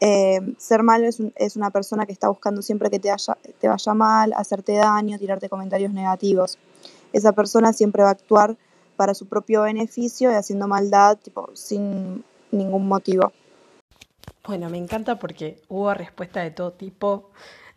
Eh, 0.00 0.54
ser 0.58 0.82
malo 0.82 1.06
es, 1.06 1.20
un, 1.20 1.32
es, 1.36 1.56
una 1.56 1.70
persona 1.70 2.04
que 2.04 2.12
está 2.12 2.28
buscando 2.28 2.60
siempre 2.60 2.90
que 2.90 2.98
te, 2.98 3.10
haya, 3.10 3.38
te 3.58 3.68
vaya 3.68 3.94
mal, 3.94 4.34
hacerte 4.36 4.74
daño, 4.74 5.18
tirarte 5.18 5.48
comentarios 5.48 5.92
negativos. 5.92 6.58
Esa 7.12 7.32
persona 7.32 7.72
siempre 7.72 8.02
va 8.02 8.10
a 8.10 8.12
actuar 8.12 8.56
para 8.96 9.14
su 9.14 9.26
propio 9.26 9.62
beneficio 9.62 10.30
y 10.30 10.34
haciendo 10.34 10.68
maldad 10.68 11.16
tipo, 11.16 11.48
sin 11.54 12.22
ningún 12.50 12.86
motivo. 12.86 13.32
Bueno, 14.46 14.68
me 14.68 14.78
encanta 14.78 15.18
porque 15.18 15.62
hubo 15.68 15.94
respuesta 15.94 16.40
de 16.42 16.50
todo 16.50 16.72
tipo 16.72 17.30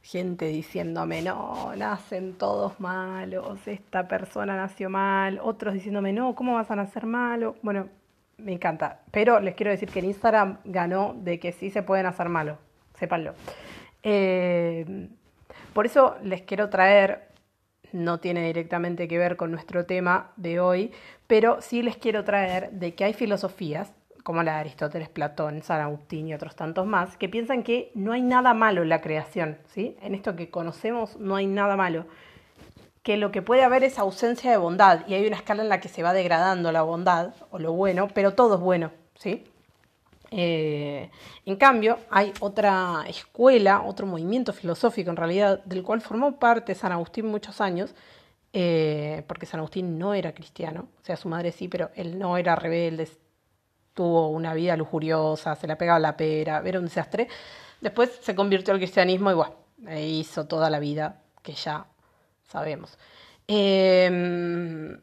gente 0.07 0.45
diciéndome, 0.45 1.21
no, 1.21 1.73
nacen 1.75 2.33
todos 2.33 2.79
malos, 2.79 3.67
esta 3.67 4.07
persona 4.07 4.55
nació 4.55 4.89
mal, 4.89 5.39
otros 5.43 5.73
diciéndome, 5.73 6.13
no, 6.13 6.33
¿cómo 6.33 6.53
vas 6.53 6.71
a 6.71 6.77
nacer 6.77 7.05
malo? 7.05 7.57
Bueno, 7.61 7.89
me 8.37 8.53
encanta, 8.53 9.01
pero 9.11 9.41
les 9.41 9.55
quiero 9.55 9.71
decir 9.71 9.89
que 9.89 9.99
en 9.99 10.05
Instagram 10.05 10.59
ganó 10.63 11.13
de 11.17 11.39
que 11.39 11.51
sí 11.51 11.71
se 11.71 11.83
pueden 11.83 12.05
hacer 12.05 12.29
malos, 12.29 12.57
sépanlo. 12.97 13.33
Eh, 14.03 15.09
por 15.73 15.85
eso 15.85 16.15
les 16.23 16.41
quiero 16.41 16.69
traer, 16.69 17.27
no 17.91 18.19
tiene 18.19 18.45
directamente 18.45 19.09
que 19.09 19.17
ver 19.17 19.35
con 19.35 19.51
nuestro 19.51 19.85
tema 19.85 20.31
de 20.37 20.61
hoy, 20.61 20.91
pero 21.27 21.61
sí 21.61 21.81
les 21.81 21.97
quiero 21.97 22.23
traer 22.23 22.71
de 22.71 22.95
que 22.95 23.03
hay 23.03 23.13
filosofías 23.13 23.91
como 24.27 24.43
la 24.43 24.55
de 24.55 24.59
Aristóteles, 24.59 25.07
Platón, 25.07 25.63
San 25.63 25.79
Agustín 25.79 26.27
y 26.27 26.33
otros 26.33 26.53
tantos 26.53 26.85
más, 26.85 27.15
que 27.15 27.29
piensan 27.29 27.63
que 27.63 27.93
no 27.95 28.11
hay 28.11 28.21
nada 28.21 28.53
malo 28.53 28.81
en 28.81 28.89
la 28.89 28.99
creación, 28.99 29.57
¿sí? 29.73 29.95
En 30.01 30.13
esto 30.15 30.35
que 30.35 30.49
conocemos 30.49 31.15
no 31.15 31.37
hay 31.37 31.47
nada 31.47 31.77
malo, 31.77 32.07
que 33.03 33.15
lo 33.15 33.31
que 33.31 33.41
puede 33.41 33.63
haber 33.63 33.85
es 33.85 33.97
ausencia 33.97 34.51
de 34.51 34.57
bondad 34.57 35.07
y 35.07 35.13
hay 35.13 35.25
una 35.25 35.37
escala 35.37 35.63
en 35.63 35.69
la 35.69 35.79
que 35.79 35.87
se 35.87 36.03
va 36.03 36.11
degradando 36.11 36.73
la 36.73 36.81
bondad 36.81 37.35
o 37.51 37.57
lo 37.57 37.71
bueno, 37.71 38.09
pero 38.13 38.33
todo 38.33 38.55
es 38.55 38.59
bueno, 38.59 38.91
¿sí? 39.15 39.45
Eh, 40.31 41.09
en 41.45 41.55
cambio, 41.55 41.97
hay 42.09 42.33
otra 42.41 43.05
escuela, 43.07 43.83
otro 43.83 44.07
movimiento 44.07 44.51
filosófico 44.51 45.09
en 45.09 45.15
realidad, 45.15 45.63
del 45.63 45.83
cual 45.83 46.01
formó 46.01 46.37
parte 46.37 46.75
San 46.75 46.91
Agustín 46.91 47.27
muchos 47.27 47.61
años, 47.61 47.95
eh, 48.51 49.23
porque 49.25 49.45
San 49.45 49.61
Agustín 49.61 49.97
no 49.97 50.13
era 50.13 50.33
cristiano, 50.33 50.89
o 51.01 51.05
sea, 51.05 51.15
su 51.15 51.29
madre 51.29 51.53
sí, 51.53 51.69
pero 51.69 51.91
él 51.95 52.19
no 52.19 52.37
era 52.37 52.57
rebelde, 52.57 53.07
tuvo 53.97 54.29
una 54.29 54.53
vida 54.53 54.77
lujuriosa, 54.77 55.55
se 55.55 55.65
le 55.65 55.75
pegaba 55.75 55.97
la 55.97 56.15
pera, 56.15 56.61
era 56.63 56.77
un 56.77 56.85
desastre. 56.85 57.27
Después 57.81 58.19
se 58.21 58.35
convirtió 58.35 58.71
al 58.73 58.79
cristianismo 58.79 59.31
y 59.31 59.33
bueno, 59.33 59.55
hizo 59.99 60.45
toda 60.45 60.69
la 60.69 60.79
vida 60.79 61.23
que 61.41 61.53
ya 61.53 61.87
sabemos. 62.47 62.95
Em, 63.47 64.99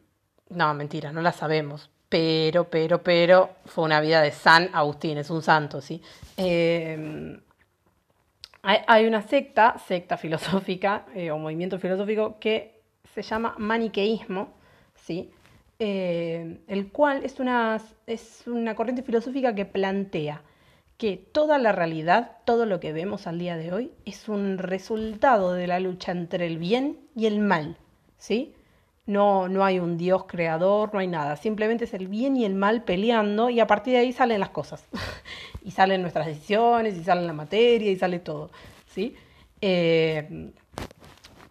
no, 0.49 0.73
mentira, 0.73 1.11
no 1.11 1.21
la 1.21 1.33
sabemos. 1.33 1.89
Pero, 2.07 2.69
pero, 2.69 3.03
pero, 3.03 3.49
fue 3.65 3.83
una 3.83 3.99
vida 3.99 4.21
de 4.21 4.31
San 4.31 4.69
Agustín, 4.73 5.17
es 5.17 5.29
un 5.29 5.41
santo, 5.41 5.81
¿sí? 5.81 6.01
Eh, 6.37 7.37
hay, 8.63 9.05
una 9.05 9.21
secta, 9.21 9.75
secta 9.85 10.15
filosófica 10.15 11.05
eh, 11.13 11.31
o 11.31 11.37
movimiento 11.37 11.77
filosófico 11.79 12.39
que 12.39 12.81
se 13.13 13.21
llama 13.23 13.55
maniqueísmo, 13.57 14.53
¿sí? 14.95 15.31
Eh, 15.79 16.61
el 16.67 16.89
cual 16.91 17.25
es 17.25 17.39
una, 17.39 17.81
es 18.07 18.43
una 18.47 18.75
corriente 18.75 19.03
filosófica 19.03 19.53
que 19.55 19.65
plantea 19.65 20.41
que 20.97 21.17
toda 21.17 21.57
la 21.57 21.73
realidad, 21.73 22.37
todo 22.45 22.65
lo 22.65 22.79
que 22.79 22.93
vemos 22.93 23.27
al 23.27 23.39
día 23.39 23.57
de 23.57 23.73
hoy, 23.73 23.91
es 24.05 24.29
un 24.29 24.57
resultado 24.57 25.51
de 25.53 25.67
la 25.67 25.79
lucha 25.79 26.13
entre 26.13 26.47
el 26.47 26.57
bien 26.57 26.97
y 27.15 27.25
el 27.25 27.39
mal, 27.39 27.77
¿sí? 28.17 28.53
No, 29.05 29.49
no 29.49 29.65
hay 29.65 29.79
un 29.79 29.97
Dios 29.97 30.23
creador, 30.25 30.93
no 30.93 30.99
hay 30.99 31.07
nada, 31.07 31.35
simplemente 31.35 31.83
es 31.83 31.93
el 31.93 32.07
bien 32.07 32.37
y 32.37 32.45
el 32.45 32.55
mal 32.55 32.83
peleando 32.83 33.49
y 33.49 33.59
a 33.59 33.67
partir 33.67 33.93
de 33.93 33.99
ahí 33.99 34.13
salen 34.13 34.39
las 34.39 34.49
cosas, 34.49 34.85
y 35.63 35.71
salen 35.71 36.01
nuestras 36.01 36.27
decisiones, 36.27 36.97
y 36.97 37.03
salen 37.03 37.27
la 37.27 37.33
materia, 37.33 37.91
y 37.91 37.97
sale 37.97 38.19
todo, 38.19 38.49
¿sí? 38.87 39.15
Eh, 39.59 40.53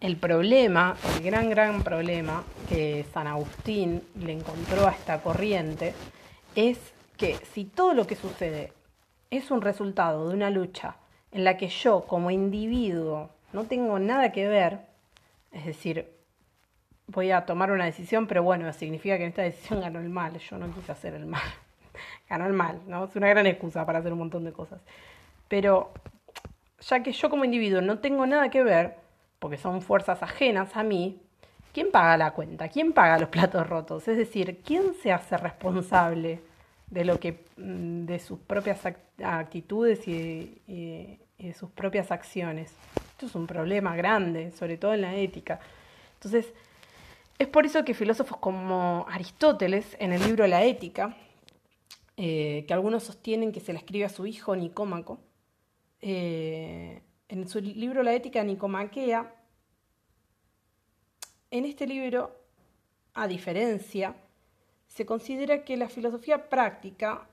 el 0.05 0.17
problema, 0.17 0.95
el 1.15 1.23
gran, 1.23 1.49
gran 1.49 1.81
problema 1.81 2.43
que 2.69 3.05
San 3.11 3.25
Agustín 3.25 4.03
le 4.19 4.33
encontró 4.33 4.87
a 4.87 4.91
esta 4.91 5.19
corriente 5.19 5.95
es 6.55 6.77
que 7.17 7.37
si 7.53 7.65
todo 7.65 7.95
lo 7.95 8.05
que 8.05 8.15
sucede 8.15 8.71
es 9.31 9.49
un 9.49 9.63
resultado 9.63 10.29
de 10.29 10.35
una 10.35 10.51
lucha 10.51 10.97
en 11.31 11.43
la 11.43 11.57
que 11.57 11.69
yo 11.69 12.01
como 12.01 12.29
individuo 12.29 13.31
no 13.51 13.63
tengo 13.63 13.97
nada 13.97 14.31
que 14.31 14.47
ver, 14.47 14.81
es 15.51 15.65
decir, 15.65 16.07
voy 17.07 17.31
a 17.31 17.47
tomar 17.47 17.71
una 17.71 17.85
decisión, 17.85 18.27
pero 18.27 18.43
bueno, 18.43 18.71
significa 18.73 19.17
que 19.17 19.23
en 19.23 19.29
esta 19.29 19.41
decisión 19.41 19.81
ganó 19.81 19.99
el 19.99 20.09
mal, 20.09 20.37
yo 20.37 20.59
no 20.59 20.71
quise 20.71 20.91
hacer 20.91 21.15
el 21.15 21.25
mal, 21.25 21.41
ganó 22.29 22.45
el 22.45 22.53
mal, 22.53 22.79
¿no? 22.85 23.05
Es 23.05 23.15
una 23.15 23.29
gran 23.29 23.47
excusa 23.47 23.83
para 23.87 23.99
hacer 23.99 24.13
un 24.13 24.19
montón 24.19 24.43
de 24.43 24.51
cosas. 24.51 24.81
Pero 25.47 25.91
ya 26.79 27.01
que 27.01 27.11
yo 27.11 27.31
como 27.31 27.43
individuo 27.43 27.81
no 27.81 27.97
tengo 27.97 28.27
nada 28.27 28.49
que 28.49 28.61
ver, 28.61 29.04
porque 29.45 29.57
son 29.59 29.83
fuerzas 29.83 30.23
ajenas 30.23 30.75
a 30.75 30.81
mí, 30.81 31.21
¿quién 31.71 31.91
paga 31.91 32.17
la 32.17 32.31
cuenta? 32.31 32.67
¿Quién 32.67 32.93
paga 32.93 33.19
los 33.19 33.29
platos 33.29 33.69
rotos? 33.69 34.07
Es 34.07 34.17
decir, 34.17 34.63
¿quién 34.65 34.95
se 34.95 35.11
hace 35.11 35.37
responsable 35.37 36.41
de 36.89 37.05
lo 37.05 37.19
que 37.19 37.45
mm, 37.55 38.05
de 38.07 38.17
sus 38.17 38.39
propias 38.39 38.81
actitudes 39.23 40.07
y, 40.07 40.59
de 40.65 41.53
sus 41.53 41.69
propias 41.69 42.09
acciones. 42.09 42.73
Esto 43.11 43.27
es 43.27 43.35
un 43.35 43.45
problema 43.45 43.95
grande, 43.95 44.51
sobre 44.51 44.77
todo 44.77 44.95
en 44.95 45.01
la 45.01 45.15
ética. 45.15 45.59
Entonces, 46.15 46.51
es 47.37 47.47
por 47.47 47.67
eso 47.67 47.85
que 47.85 47.93
filósofos 47.93 48.39
como 48.39 49.05
Aristóteles, 49.07 49.95
en 49.99 50.11
el 50.11 50.23
libro 50.23 50.47
La 50.47 50.63
Ética, 50.63 51.15
eh, 52.17 52.65
que 52.67 52.73
algunos 52.73 53.03
sostienen 53.03 53.51
que 53.51 53.59
se 53.59 53.73
la 53.73 53.77
escribe 53.77 54.05
a 54.05 54.09
su 54.09 54.25
hijo 54.25 54.55
Nicómaco, 54.55 55.19
eh, 56.01 57.03
en 57.29 57.47
su 57.47 57.59
libro 57.59 58.03
La 58.03 58.13
Ética 58.13 58.43
Nicomaquea, 58.43 59.33
en 61.51 61.65
este 61.65 61.87
libro, 61.87 62.35
a 63.13 63.27
diferencia, 63.27 64.15
se 64.87 65.05
considera 65.05 65.63
que 65.63 65.77
la 65.77 65.89
filosofía 65.89 66.49
práctica 66.49 67.27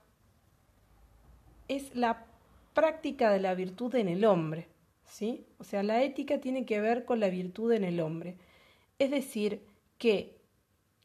es 1.67 1.95
la 1.95 2.25
práctica 2.73 3.31
de 3.31 3.39
la 3.39 3.53
virtud 3.53 3.95
en 3.95 4.07
el 4.07 4.25
hombre, 4.25 4.67
¿sí? 5.05 5.45
O 5.59 5.63
sea, 5.63 5.83
la 5.83 6.01
ética 6.03 6.39
tiene 6.39 6.65
que 6.65 6.81
ver 6.81 7.05
con 7.05 7.19
la 7.19 7.29
virtud 7.29 7.71
en 7.71 7.83
el 7.83 7.99
hombre. 7.99 8.37
Es 8.99 9.11
decir, 9.11 9.61
que 9.97 10.37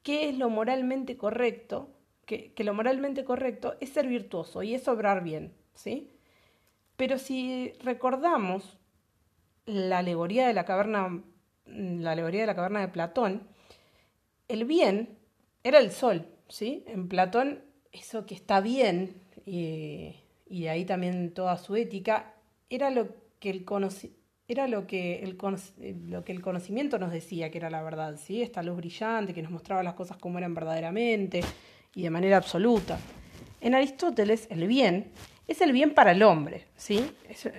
qué 0.03 0.29
es 0.29 0.39
lo 0.39 0.49
moralmente 0.49 1.17
correcto, 1.17 1.91
que, 2.25 2.53
que, 2.53 2.65
lo 2.65 2.75
moralmente 2.75 3.25
correcto 3.25 3.77
es 3.81 3.91
ser 3.91 4.07
virtuoso 4.07 4.63
y 4.63 4.75
es 4.75 4.87
obrar 4.89 5.23
bien, 5.23 5.53
¿sí? 5.75 6.11
Pero 6.97 7.19
si 7.19 7.73
recordamos 7.81 8.78
la 9.69 9.99
alegoría 9.99 10.49
de 10.49 10.55
la 10.55 10.65
caverna, 10.65 11.23
la 11.67 12.13
alegoría 12.13 12.41
de 12.41 12.47
la 12.47 12.57
caverna 12.57 12.81
de 12.81 12.89
Platón, 12.89 13.47
el 14.49 14.65
bien 14.65 15.19
era 15.63 15.79
el 15.79 15.93
sol, 15.93 16.27
¿sí? 16.49 16.85
En 16.87 17.09
Platón, 17.09 17.63
eso 17.93 18.25
que 18.25 18.35
está 18.35 18.61
bien, 18.61 19.21
y, 19.45 20.15
y 20.49 20.63
de 20.63 20.71
ahí 20.71 20.85
también 20.85 21.35
toda 21.35 21.59
su 21.59 21.77
ética, 21.77 22.35
era 22.71 22.91
lo 22.91 23.09
que 23.39 23.51
el 23.51 23.65
era 24.49 24.67
lo 24.67 24.87
que, 24.87 25.23
el, 25.23 25.37
lo 26.11 26.25
que 26.25 26.33
el 26.33 26.41
conocimiento 26.41 26.99
nos 26.99 27.13
decía 27.13 27.51
que 27.51 27.59
era 27.59 27.69
la 27.69 27.83
verdad, 27.83 28.17
¿sí? 28.17 28.41
Esta 28.41 28.63
luz 28.63 28.79
brillante 28.79 29.35
que 29.35 29.43
nos 29.43 29.53
mostraba 29.53 29.83
las 29.83 29.93
cosas 29.93 30.17
como 30.17 30.39
eran 30.39 30.55
verdaderamente 30.55 31.43
y 31.95 32.03
de 32.03 32.11
manera 32.11 32.39
absoluta. 32.39 32.99
En 33.61 33.75
Aristóteles, 33.75 34.47
el 34.51 34.67
bien 34.67 35.11
es 35.49 35.63
el 35.63 35.73
bien 35.73 35.95
para 35.95 36.13
el 36.13 36.23
hombre, 36.23 36.67
¿sí? 36.77 37.11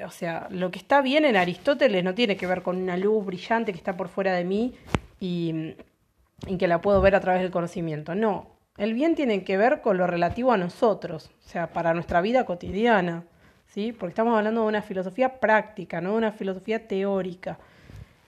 o 0.06 0.12
sea, 0.12 0.48
lo 0.52 0.70
que 0.70 0.78
está 0.78 1.02
bien 1.02 1.26
en 1.26 1.36
Aristóteles 1.36 2.04
no 2.04 2.14
tiene 2.14 2.38
que 2.38 2.46
ver 2.46 2.62
con 2.62 2.78
una 2.78 2.96
luz 2.96 3.26
brillante 3.26 3.72
que 3.72 3.78
está 3.80 3.98
por 3.98 4.10
fuera 4.10 4.34
de 4.34 4.46
mí 4.46 4.76
y, 5.20 5.74
y 6.48 6.58
que 6.58 6.68
la 6.68 6.82
puedo 6.82 7.02
ver 7.02 7.16
a 7.16 7.20
través 7.20 7.42
del 7.42 7.50
conocimiento. 7.50 8.14
No, 8.14 8.48
el 8.78 8.94
bien 8.94 9.16
tiene 9.16 9.44
que 9.44 9.58
ver 9.58 9.82
con 9.82 9.98
lo 9.98 10.06
relativo 10.06 10.52
a 10.52 10.58
nosotros, 10.58 11.32
o 11.46 11.50
sea, 11.50 11.74
para 11.74 11.96
nuestra 11.96 12.22
vida 12.22 12.46
cotidiana, 12.46 13.26
¿sí? 13.66 13.92
Porque 13.92 14.12
estamos 14.12 14.38
hablando 14.38 14.62
de 14.62 14.68
una 14.68 14.84
filosofía 14.84 15.40
práctica, 15.40 16.00
no 16.00 16.12
de 16.12 16.18
una 16.18 16.32
filosofía 16.32 16.88
teórica. 16.88 17.58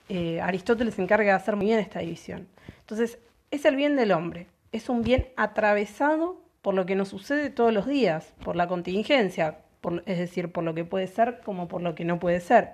Eh, 0.08 0.40
Aristóteles 0.40 0.94
se 0.94 1.02
encarga 1.02 1.30
de 1.30 1.36
hacer 1.36 1.54
muy 1.54 1.66
bien 1.66 1.78
esta 1.78 2.00
división. 2.00 2.48
Entonces, 2.80 3.18
es 3.52 3.64
el 3.64 3.76
bien 3.76 3.94
del 3.96 4.12
hombre, 4.12 4.48
es 4.72 4.88
un 4.88 5.02
bien 5.02 5.28
atravesado 5.36 6.41
por 6.62 6.74
lo 6.74 6.86
que 6.86 6.94
nos 6.94 7.08
sucede 7.08 7.50
todos 7.50 7.72
los 7.72 7.86
días, 7.86 8.34
por 8.44 8.56
la 8.56 8.68
contingencia, 8.68 9.58
es 10.06 10.18
decir, 10.18 10.52
por 10.52 10.64
lo 10.64 10.74
que 10.74 10.84
puede 10.84 11.08
ser 11.08 11.40
como 11.44 11.68
por 11.68 11.82
lo 11.82 11.94
que 11.94 12.04
no 12.04 12.20
puede 12.20 12.40
ser. 12.40 12.70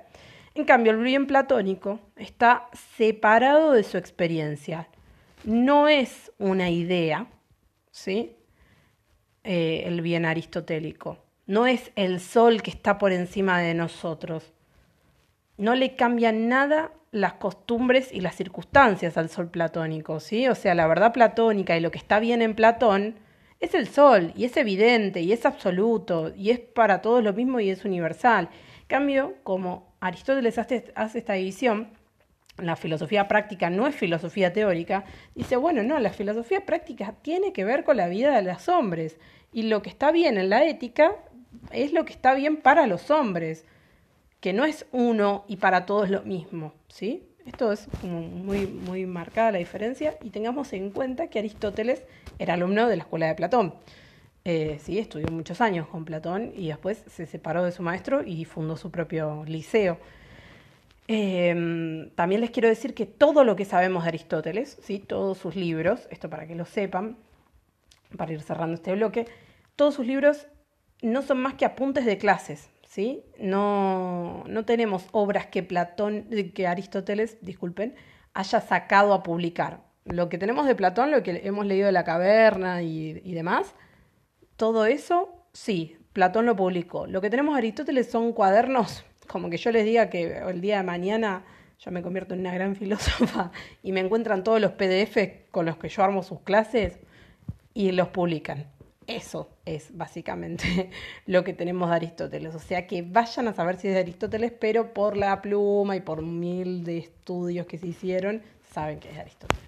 En 0.55 0.65
cambio, 0.65 0.93
el 0.93 0.99
bien 0.99 1.27
platónico 1.27 2.01
está 2.17 2.69
separado 2.97 3.73
de 3.73 3.83
su 3.83 3.97
experiencia. 3.97 4.89
No 5.45 5.89
es 5.89 6.33
una 6.39 6.69
idea, 6.69 7.27
¿sí? 7.91 8.37
Eh, 9.45 9.85
el 9.87 10.03
bien 10.03 10.27
aristotélico. 10.27 11.19
No 11.47 11.67
es 11.67 11.93
el 11.97 12.21
sol 12.21 12.61
que 12.61 12.71
está 12.71 12.99
por 12.99 13.13
encima 13.13 13.61
de 13.61 13.73
nosotros. 13.73 14.53
No 15.57 15.75
le 15.75 15.97
cambian 15.97 16.49
nada 16.49 16.93
las 17.11 17.35
costumbres 17.35 18.13
y 18.13 18.21
las 18.21 18.35
circunstancias 18.35 19.17
al 19.17 19.31
sol 19.31 19.49
platónico, 19.49 20.21
¿sí? 20.21 20.47
O 20.49 20.55
sea, 20.55 20.75
la 20.75 20.87
verdad 20.87 21.13
platónica 21.13 21.77
y 21.77 21.81
lo 21.81 21.91
que 21.91 21.99
está 21.99 22.21
bien 22.21 22.43
en 22.43 22.55
Platón 22.55 23.15
es 23.61 23.75
el 23.75 23.89
sol, 23.89 24.33
y 24.37 24.45
es 24.45 24.57
evidente, 24.57 25.21
y 25.21 25.33
es 25.33 25.45
absoluto, 25.45 26.33
y 26.35 26.51
es 26.51 26.61
para 26.61 27.03
todos 27.03 27.23
lo 27.25 27.33
mismo 27.33 27.61
y 27.61 27.71
es 27.71 27.85
universal. 27.85 28.49
Cambio, 28.87 29.35
como 29.43 29.93
Aristóteles 30.01 30.59
hace, 30.59 30.93
esta 31.15 31.33
división, 31.33 31.89
la 32.57 32.77
filosofía 32.77 33.29
práctica 33.29 33.71
no 33.71 33.87
es 33.87 33.95
filosofía 33.95 34.53
teórica, 34.53 35.05
dice, 35.35 35.57
bueno, 35.57 35.83
no, 35.83 35.99
la 35.99 36.11
filosofía 36.11 36.65
práctica 36.67 37.15
tiene 37.23 37.53
que 37.53 37.65
ver 37.65 37.85
con 37.85 37.97
la 37.97 38.09
vida 38.09 38.35
de 38.37 38.43
los 38.43 38.69
hombres, 38.69 39.19
y 39.53 39.63
lo 39.63 39.83
que 39.83 39.91
está 39.91 40.13
bien 40.13 40.39
en 40.39 40.51
la 40.51 40.65
ética 40.65 41.17
es 41.73 41.93
lo 41.93 42.05
que 42.05 42.13
está 42.13 42.35
bien 42.35 42.59
para 42.59 42.87
los 42.87 43.11
hombres, 43.11 43.65
que 44.41 44.53
no 44.53 44.65
es 44.65 44.87
uno 44.93 45.45
y 45.49 45.57
para 45.57 45.85
todos 45.85 46.11
lo 46.11 46.23
mismo, 46.23 46.75
¿sí? 46.89 47.25
Esto 47.45 47.73
es 47.73 47.89
muy, 48.03 48.67
muy 48.67 49.07
marcada 49.07 49.53
la 49.53 49.59
diferencia 49.59 50.17
y 50.23 50.31
tengamos 50.31 50.73
en 50.75 50.91
cuenta 50.91 51.29
que 51.29 51.39
Aristóteles 51.39 52.05
era 52.39 52.55
alumno 52.55 52.89
de 52.89 52.97
la 52.97 53.03
escuela 53.03 53.27
de 53.27 53.35
Platón. 53.35 53.75
Eh, 54.45 54.79
sí, 54.83 54.99
estudió 54.99 55.29
muchos 55.29 55.61
años 55.61 55.87
con 55.89 56.05
Platón 56.05 56.53
y 56.57 56.69
después 56.69 57.05
se 57.07 57.27
separó 57.27 57.65
de 57.65 57.73
su 57.73 57.83
maestro 57.83 58.23
y 58.25 58.45
fundó 58.45 58.77
su 58.77 58.91
propio 58.91 59.45
liceo. 59.47 59.99
Em, 61.07 62.11
también 62.11 62.41
les 62.41 62.51
quiero 62.51 62.69
decir 62.69 62.95
que 62.95 63.07
todo 63.07 63.43
lo 63.43 63.57
que 63.57 63.65
sabemos 63.65 64.05
de 64.05 64.09
Aristóteles, 64.09 64.79
¿sí? 64.83 64.99
todos 64.99 65.39
sus 65.39 65.57
libros, 65.57 66.07
esto 66.11 66.29
para 66.29 66.47
que 66.47 66.55
lo 66.55 66.67
sepan, 66.67 67.17
para 68.17 68.33
ir 68.33 68.43
cerrando 68.43 68.75
este 68.75 68.93
bloque, 68.93 69.27
todos 69.77 69.95
sus 69.95 70.07
libros 70.07 70.47
no 71.03 71.23
son 71.23 71.41
más 71.41 71.55
que 71.55 71.65
apuntes 71.65 72.05
de 72.05 72.19
clases, 72.19 72.71
¿sí? 72.87 73.23
No, 73.39 74.45
no 74.49 74.65
tenemos 74.65 75.07
obras 75.13 75.47
que 75.47 75.63
Platón, 75.63 76.29
que 76.55 76.67
Aristóteles, 76.67 77.39
disculpen, 77.41 77.95
haya 78.35 78.61
sacado 78.61 79.15
a 79.15 79.23
publicar. 79.23 79.88
Lo 80.09 80.29
que 80.29 80.39
tenemos 80.39 80.67
de 80.67 80.75
Platón, 80.75 81.11
lo 81.11 81.23
que 81.23 81.43
hemos 81.45 81.67
leído 81.67 81.87
de 81.87 81.93
la 81.93 82.05
caverna 82.05 82.83
y, 82.83 83.13
demás, 83.35 83.75
todo 84.57 84.87
eso, 84.87 85.29
sí, 85.53 85.97
Platón 86.15 86.47
lo 86.47 86.57
publicó. 86.57 87.07
Lo 87.07 87.21
que 87.21 87.29
tenemos 87.31 87.55
de 87.55 87.59
Aristóteles 87.59 88.11
son 88.11 88.33
cuadernos, 88.33 89.05
como 89.29 89.51
que 89.51 89.59
yo 89.59 89.71
les 89.71 89.85
diga 89.85 90.09
que 90.09 90.39
el 90.39 90.61
día 90.63 90.79
de 90.79 90.83
mañana 90.83 91.45
yo 91.79 91.91
me 91.91 92.03
convierto 92.03 92.35
en 92.35 92.41
una 92.41 92.55
gran 92.55 92.75
filósofa 92.77 93.53
y 93.83 93.93
me 93.93 94.01
encuentran 94.01 94.43
todos 94.45 94.61
los 94.61 94.73
PDF 94.73 95.51
con 95.51 95.67
los 95.67 95.77
que 95.77 95.89
yo 95.89 96.03
armo 96.03 96.23
sus 96.23 96.41
clases 96.41 96.99
y 97.75 97.93
los 97.93 98.09
publican. 98.09 98.67
Eso 99.07 99.49
es 99.65 99.97
básicamente 99.97 100.91
lo 101.27 101.45
que 101.45 101.53
tenemos 101.53 101.91
de 101.91 101.97
Aristóteles. 101.97 102.55
O 102.55 102.59
sea 102.59 102.87
que 102.87 103.03
vayan 103.03 103.49
a 103.49 103.53
saber 103.53 103.77
si 103.77 103.89
es 103.89 103.95
de 103.95 104.01
Aristóteles, 104.01 104.53
pero 104.53 104.95
por 104.95 105.17
la 105.17 105.41
pluma 105.43 105.97
y 105.97 106.01
por 106.01 106.23
mil 106.23 106.85
de 106.85 106.99
estudios 106.99 107.67
que 107.67 107.79
se 107.79 107.89
hicieron, 107.89 108.43
saben 108.73 109.01
que 109.01 109.09
es 109.09 109.15
de 109.15 109.21
Aristóteles. 109.21 109.68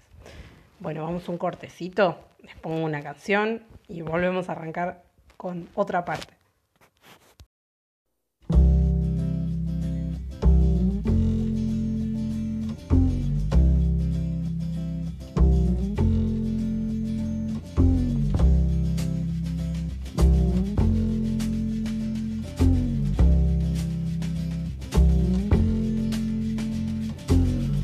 Bueno, 0.81 1.03
vamos 1.03 1.29
un 1.29 1.37
cortecito, 1.37 2.17
les 2.41 2.55
pongo 2.55 2.83
una 2.83 3.03
canción 3.03 3.61
y 3.87 4.01
volvemos 4.01 4.49
a 4.49 4.53
arrancar 4.53 5.03
con 5.37 5.69
otra 5.75 6.03
parte. 6.05 6.33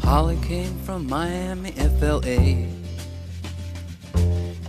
Holly 0.04 0.38
came 0.38 0.74
from 0.84 1.08
Miami, 1.08 1.74
FLA. 1.74 2.77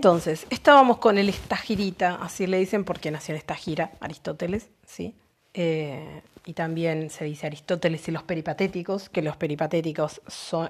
Entonces, 0.00 0.46
estábamos 0.48 0.96
con 0.96 1.18
el 1.18 1.28
estagirita, 1.28 2.14
así 2.22 2.46
le 2.46 2.58
dicen 2.58 2.84
porque 2.84 3.10
nació 3.10 3.34
en 3.34 3.38
estagira, 3.38 3.90
Aristóteles, 4.00 4.70
¿sí? 4.86 5.14
Eh, 5.52 6.22
y 6.46 6.54
también 6.54 7.10
se 7.10 7.26
dice 7.26 7.46
Aristóteles 7.46 8.08
y 8.08 8.10
los 8.10 8.22
peripatéticos, 8.22 9.10
que 9.10 9.20
los 9.20 9.36
peripatéticos 9.36 10.22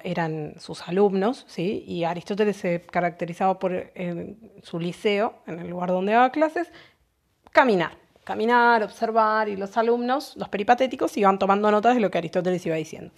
eran 0.03 0.55
sus 0.59 0.83
alumnos, 0.83 1.45
¿sí? 1.47 1.85
Y 1.87 2.03
Aristóteles 2.03 2.57
se 2.57 2.81
caracterizaba 2.81 3.61
por 3.61 3.93
su 4.64 4.81
liceo, 4.81 5.37
en 5.47 5.61
el 5.61 5.71
lugar 5.71 5.90
donde 5.90 6.11
daba 6.11 6.31
clases, 6.33 6.73
caminar, 7.53 7.97
caminar, 8.25 8.83
observar, 8.83 9.49
y 9.49 9.55
los 9.55 9.77
alumnos, 9.77 10.35
los 10.35 10.49
peripatéticos, 10.49 11.16
iban 11.16 11.38
tomando 11.38 11.71
notas 11.71 11.95
de 11.95 12.01
lo 12.01 12.11
que 12.11 12.19
Aristóteles 12.19 12.66
iba 12.66 12.75
diciendo. 12.75 13.12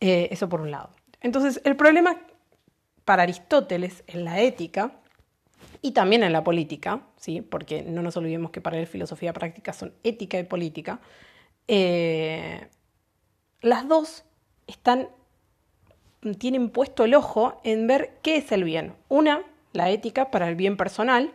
Eh, 0.00 0.26
eso 0.30 0.48
por 0.48 0.62
un 0.62 0.70
lado. 0.70 0.88
Entonces, 1.20 1.60
el 1.64 1.76
problema 1.76 2.18
para 3.04 3.24
Aristóteles 3.24 4.04
en 4.06 4.24
la 4.24 4.40
ética 4.40 5.00
y 5.84 5.90
también 5.90 6.22
en 6.22 6.32
la 6.32 6.42
política, 6.42 7.02
¿sí? 7.18 7.42
porque 7.42 7.82
no 7.82 8.00
nos 8.00 8.16
olvidemos 8.16 8.50
que 8.50 8.62
para 8.62 8.78
él 8.78 8.86
filosofía 8.86 9.34
práctica 9.34 9.74
son 9.74 9.92
ética 10.02 10.38
y 10.38 10.44
política, 10.44 10.98
eh, 11.68 12.68
las 13.60 13.86
dos 13.86 14.24
están, 14.66 15.10
tienen 16.38 16.70
puesto 16.70 17.04
el 17.04 17.14
ojo 17.14 17.60
en 17.64 17.86
ver 17.86 18.18
qué 18.22 18.38
es 18.38 18.50
el 18.50 18.64
bien. 18.64 18.94
Una, 19.10 19.42
la 19.74 19.90
ética 19.90 20.30
para 20.30 20.48
el 20.48 20.54
bien 20.54 20.78
personal, 20.78 21.34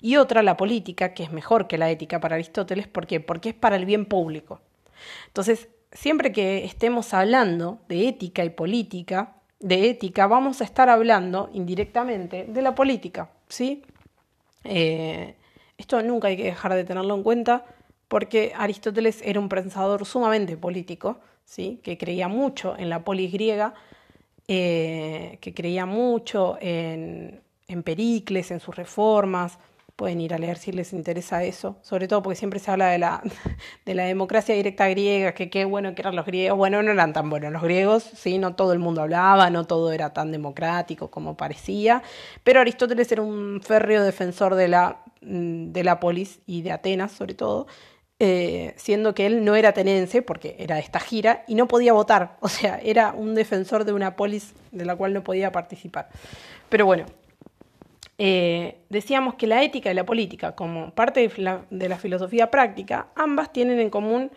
y 0.00 0.14
otra, 0.14 0.44
la 0.44 0.56
política, 0.56 1.12
que 1.12 1.24
es 1.24 1.32
mejor 1.32 1.66
que 1.66 1.76
la 1.76 1.90
ética 1.90 2.20
para 2.20 2.36
Aristóteles, 2.36 2.86
¿por 2.86 3.08
qué? 3.08 3.18
Porque 3.18 3.48
es 3.48 3.54
para 3.56 3.74
el 3.74 3.84
bien 3.84 4.06
público. 4.06 4.60
Entonces, 5.26 5.70
siempre 5.90 6.30
que 6.30 6.64
estemos 6.64 7.12
hablando 7.14 7.80
de 7.88 8.06
ética 8.06 8.44
y 8.44 8.50
política, 8.50 9.34
de 9.58 9.90
ética, 9.90 10.28
vamos 10.28 10.60
a 10.60 10.64
estar 10.64 10.88
hablando 10.88 11.50
indirectamente 11.52 12.44
de 12.48 12.62
la 12.62 12.76
política, 12.76 13.30
¿sí? 13.48 13.82
Eh, 14.64 15.34
esto 15.76 16.02
nunca 16.02 16.28
hay 16.28 16.36
que 16.36 16.44
dejar 16.44 16.74
de 16.74 16.84
tenerlo 16.84 17.14
en 17.14 17.22
cuenta 17.22 17.64
porque 18.08 18.52
Aristóteles 18.56 19.20
era 19.22 19.38
un 19.38 19.48
pensador 19.48 20.04
sumamente 20.06 20.56
político, 20.56 21.20
¿sí? 21.44 21.80
que 21.82 21.98
creía 21.98 22.28
mucho 22.28 22.76
en 22.76 22.88
la 22.88 23.04
polis 23.04 23.32
griega, 23.32 23.74
eh, 24.48 25.38
que 25.40 25.52
creía 25.52 25.84
mucho 25.84 26.56
en, 26.60 27.40
en 27.68 27.82
Pericles, 27.82 28.50
en 28.50 28.60
sus 28.60 28.74
reformas. 28.74 29.58
Pueden 29.98 30.20
ir 30.20 30.32
a 30.32 30.38
leer 30.38 30.58
si 30.58 30.70
les 30.70 30.92
interesa 30.92 31.42
eso, 31.42 31.76
sobre 31.82 32.06
todo 32.06 32.22
porque 32.22 32.36
siempre 32.36 32.60
se 32.60 32.70
habla 32.70 32.86
de 32.86 32.98
la, 32.98 33.20
de 33.84 33.94
la 33.96 34.04
democracia 34.04 34.54
directa 34.54 34.88
griega, 34.88 35.34
que 35.34 35.50
qué 35.50 35.64
bueno 35.64 35.92
que 35.96 36.02
eran 36.02 36.14
los 36.14 36.24
griegos. 36.24 36.56
Bueno, 36.56 36.80
no 36.84 36.92
eran 36.92 37.12
tan 37.12 37.28
buenos 37.28 37.52
los 37.52 37.62
griegos, 37.64 38.04
sí, 38.04 38.38
no 38.38 38.54
todo 38.54 38.72
el 38.72 38.78
mundo 38.78 39.02
hablaba, 39.02 39.50
no 39.50 39.66
todo 39.66 39.90
era 39.90 40.12
tan 40.12 40.30
democrático 40.30 41.10
como 41.10 41.36
parecía, 41.36 42.04
pero 42.44 42.60
Aristóteles 42.60 43.10
era 43.10 43.22
un 43.22 43.60
férreo 43.60 44.04
defensor 44.04 44.54
de 44.54 44.68
la, 44.68 45.02
de 45.20 45.82
la 45.82 45.98
polis 45.98 46.38
y 46.46 46.62
de 46.62 46.70
Atenas 46.70 47.10
sobre 47.10 47.34
todo, 47.34 47.66
eh, 48.20 48.74
siendo 48.76 49.16
que 49.16 49.26
él 49.26 49.44
no 49.44 49.56
era 49.56 49.70
atenense, 49.70 50.22
porque 50.22 50.54
era 50.60 50.76
de 50.76 50.82
esta 50.82 51.00
gira, 51.00 51.42
y 51.48 51.56
no 51.56 51.66
podía 51.66 51.92
votar, 51.92 52.36
o 52.40 52.48
sea, 52.48 52.78
era 52.84 53.10
un 53.10 53.34
defensor 53.34 53.84
de 53.84 53.92
una 53.92 54.14
polis 54.14 54.54
de 54.70 54.84
la 54.84 54.94
cual 54.94 55.12
no 55.12 55.24
podía 55.24 55.50
participar. 55.50 56.08
Pero 56.68 56.86
bueno, 56.86 57.06
eh, 58.18 58.80
decíamos 58.88 59.34
que 59.34 59.46
la 59.46 59.62
ética 59.62 59.90
y 59.90 59.94
la 59.94 60.04
política, 60.04 60.56
como 60.56 60.90
parte 60.90 61.26
de 61.26 61.42
la, 61.42 61.64
de 61.70 61.88
la, 61.88 61.98
filosofía 61.98 62.50
práctica, 62.50 63.08
ambas 63.14 63.52
tienen 63.52 63.78
en 63.78 63.90
común 63.90 64.30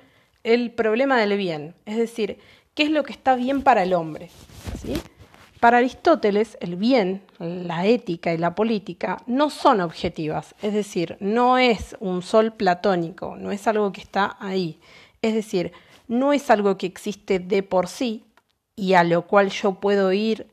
el 0.44 0.72
problema 0.72 1.20
del 1.20 1.36
bien, 1.36 1.76
es 1.86 1.98
decir, 1.98 2.38
qué 2.76 2.84
es 2.84 2.92
lo 2.92 3.04
que 3.04 3.12
está 3.12 3.36
bien 3.36 3.64
para 3.64 3.84
el 3.84 3.94
hombre. 3.94 4.30
¿sí? 4.82 4.94
Para 5.60 5.78
Aristóteles, 5.78 6.58
el 6.60 6.76
bien, 6.76 7.22
la 7.40 7.86
ética 7.86 8.34
y 8.34 8.38
la 8.38 8.56
política 8.56 9.18
no 9.28 9.50
son 9.50 9.82
objetivas, 9.82 10.56
es 10.62 10.74
decir, 10.74 11.18
no 11.20 11.58
es 11.58 11.96
un 12.00 12.22
sol 12.22 12.54
platónico, 12.54 13.36
no 13.36 13.52
es 13.52 13.68
algo 13.68 13.92
que 13.92 14.02
está 14.02 14.38
ahí, 14.40 14.80
es 15.22 15.34
decir, 15.34 15.72
no 16.08 16.34
es 16.34 16.50
algo 16.50 16.78
que 16.78 16.88
existe 16.88 17.40
de 17.40 17.64
por 17.64 17.88
sí 17.88 18.26
y 18.76 18.94
a 18.94 19.04
lo 19.04 19.28
cual 19.28 19.50
yo 19.50 19.76
puedo 19.76 20.12
ir 20.14 20.48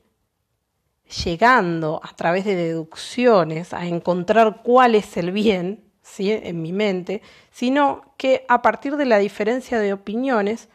llegando 1.25 2.01
a 2.03 2.15
través 2.15 2.45
de 2.45 2.55
deducciones 2.55 3.73
a 3.73 3.87
encontrar 3.87 4.63
cuál 4.63 4.95
es 4.95 5.17
el 5.17 5.33
bien 5.33 5.85
¿sí? 6.03 6.31
en 6.33 6.63
mi 6.63 6.73
mente, 6.73 7.23
sino 7.51 8.15
que 8.17 8.45
a 8.49 8.63
partir 8.63 8.97
de 8.97 9.07
la 9.07 9.19
diferencia 9.19 9.79
de 9.79 9.93
opiniones, 9.93 10.69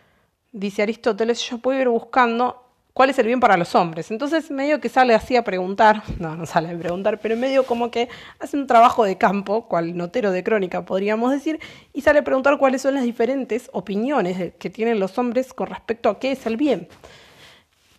dice 0.51 0.81
Aristóteles, 0.81 1.41
yo 1.49 1.57
puedo 1.59 1.79
ir 1.79 1.87
buscando 1.87 2.63
cuál 2.93 3.09
es 3.09 3.17
el 3.19 3.25
bien 3.25 3.39
para 3.39 3.57
los 3.57 3.75
hombres. 3.75 4.11
Entonces 4.11 4.51
medio 4.51 4.79
que 4.79 4.89
sale 4.89 5.13
así 5.13 5.35
a 5.35 5.43
preguntar, 5.43 6.03
no, 6.19 6.35
no 6.35 6.45
sale 6.45 6.69
a 6.69 6.77
preguntar, 6.77 7.19
pero 7.19 7.35
medio 7.35 7.65
como 7.65 7.91
que 7.91 8.09
hace 8.39 8.57
un 8.57 8.67
trabajo 8.67 9.03
de 9.03 9.17
campo, 9.17 9.67
cual 9.67 9.97
notero 9.97 10.31
de 10.31 10.43
crónica 10.43 10.85
podríamos 10.85 11.31
decir, 11.31 11.59
y 11.93 12.01
sale 12.01 12.19
a 12.19 12.23
preguntar 12.23 12.57
cuáles 12.57 12.81
son 12.81 12.95
las 12.95 13.03
diferentes 13.03 13.69
opiniones 13.73 14.53
que 14.55 14.69
tienen 14.69 14.99
los 14.99 15.17
hombres 15.17 15.53
con 15.53 15.67
respecto 15.67 16.09
a 16.09 16.19
qué 16.19 16.31
es 16.31 16.45
el 16.45 16.57
bien. 16.57 16.87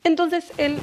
Entonces 0.05 0.53
él, 0.59 0.79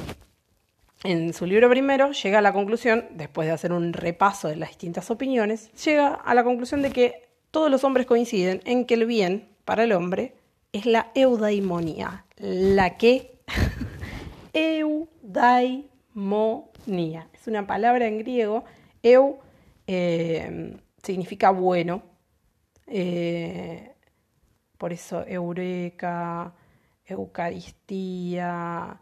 en 1.04 1.32
su 1.34 1.46
libro 1.46 1.68
primero, 1.68 2.12
llega 2.12 2.38
a 2.38 2.42
la 2.42 2.52
conclusión, 2.52 3.06
después 3.10 3.46
de 3.46 3.52
hacer 3.52 3.72
un 3.72 3.92
repaso 3.92 4.48
de 4.48 4.56
las 4.56 4.68
distintas 4.70 5.10
opiniones, 5.10 5.72
llega 5.84 6.14
a 6.14 6.34
la 6.34 6.44
conclusión 6.44 6.82
de 6.82 6.90
que 6.90 7.28
todos 7.50 7.70
los 7.70 7.84
hombres 7.84 8.06
coinciden 8.06 8.60
en 8.64 8.86
que 8.86 8.94
el 8.94 9.06
bien 9.06 9.48
para 9.64 9.84
el 9.84 9.92
hombre 9.92 10.34
es 10.72 10.86
la 10.86 11.10
eudaimonía, 11.14 12.24
la 12.36 12.96
que 12.96 13.40
eudaimonia. 14.52 15.88
Es 17.32 17.46
una 17.46 17.66
palabra 17.66 18.06
en 18.06 18.18
griego. 18.18 18.64
Eu 19.02 19.40
eh, 19.86 20.76
significa 21.02 21.50
bueno. 21.50 22.02
Eh, 22.86 23.92
por 24.78 24.92
eso 24.92 25.24
eureka, 25.26 26.54
eucaristía, 27.04 29.00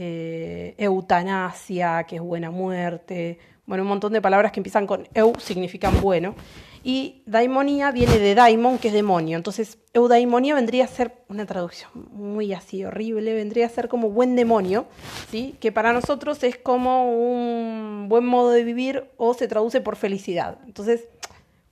eh, 0.00 0.74
eutanasia, 0.78 2.04
que 2.04 2.16
es 2.16 2.22
buena 2.22 2.52
muerte. 2.52 3.38
Bueno, 3.66 3.82
un 3.82 3.88
montón 3.88 4.12
de 4.12 4.22
palabras 4.22 4.52
que 4.52 4.60
empiezan 4.60 4.86
con 4.86 5.08
eu 5.12 5.32
significan 5.40 6.00
bueno. 6.00 6.36
Y 6.84 7.22
daimonía 7.26 7.90
viene 7.90 8.18
de 8.18 8.36
daimon, 8.36 8.78
que 8.78 8.88
es 8.88 8.94
demonio. 8.94 9.36
Entonces, 9.36 9.78
eudaimonía 9.92 10.54
vendría 10.54 10.84
a 10.84 10.88
ser 10.88 11.24
una 11.28 11.46
traducción 11.46 11.90
muy 12.12 12.52
así 12.52 12.84
horrible, 12.84 13.34
vendría 13.34 13.66
a 13.66 13.68
ser 13.68 13.88
como 13.88 14.10
buen 14.10 14.36
demonio, 14.36 14.86
¿sí? 15.30 15.56
que 15.58 15.72
para 15.72 15.92
nosotros 15.92 16.44
es 16.44 16.56
como 16.56 17.12
un 17.12 18.06
buen 18.08 18.24
modo 18.24 18.50
de 18.50 18.62
vivir 18.62 19.10
o 19.16 19.34
se 19.34 19.48
traduce 19.48 19.80
por 19.80 19.96
felicidad. 19.96 20.58
Entonces, 20.64 21.08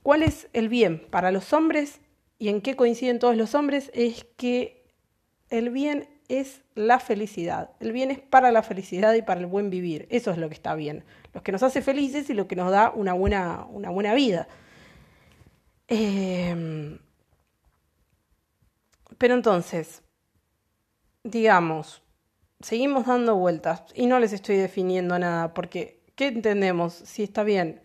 ¿cuál 0.03 0.21
es 0.21 0.49
el 0.51 0.67
bien 0.67 1.01
para 1.09 1.31
los 1.31 1.53
hombres 1.53 2.01
y 2.37 2.49
en 2.49 2.59
qué 2.59 2.75
coinciden 2.75 3.19
todos 3.19 3.37
los 3.37 3.55
hombres? 3.55 3.89
Es 3.93 4.25
que 4.35 4.83
el 5.49 5.69
bien 5.69 6.09
es 6.29 6.61
la 6.75 6.99
felicidad. 6.99 7.71
El 7.79 7.91
bien 7.91 8.11
es 8.11 8.19
para 8.19 8.51
la 8.51 8.63
felicidad 8.63 9.13
y 9.13 9.21
para 9.21 9.39
el 9.39 9.45
buen 9.45 9.69
vivir. 9.69 10.07
Eso 10.09 10.31
es 10.31 10.37
lo 10.37 10.49
que 10.49 10.55
está 10.55 10.75
bien. 10.75 11.03
Lo 11.33 11.41
que 11.43 11.51
nos 11.51 11.63
hace 11.63 11.81
felices 11.81 12.29
y 12.29 12.33
lo 12.33 12.47
que 12.47 12.55
nos 12.55 12.71
da 12.71 12.91
una 12.91 13.13
buena, 13.13 13.65
una 13.65 13.89
buena 13.89 14.13
vida. 14.13 14.47
Em, 15.87 16.99
pero 19.17 19.33
entonces, 19.35 20.03
digamos, 21.23 22.01
seguimos 22.59 23.05
dando 23.05 23.35
vueltas 23.35 23.83
y 23.95 24.05
no 24.07 24.19
les 24.19 24.33
estoy 24.33 24.57
definiendo 24.57 25.17
nada, 25.17 25.53
porque 25.53 26.01
¿qué 26.15 26.27
entendemos? 26.27 26.93
Si 26.93 27.23
está 27.23 27.43
bien, 27.43 27.81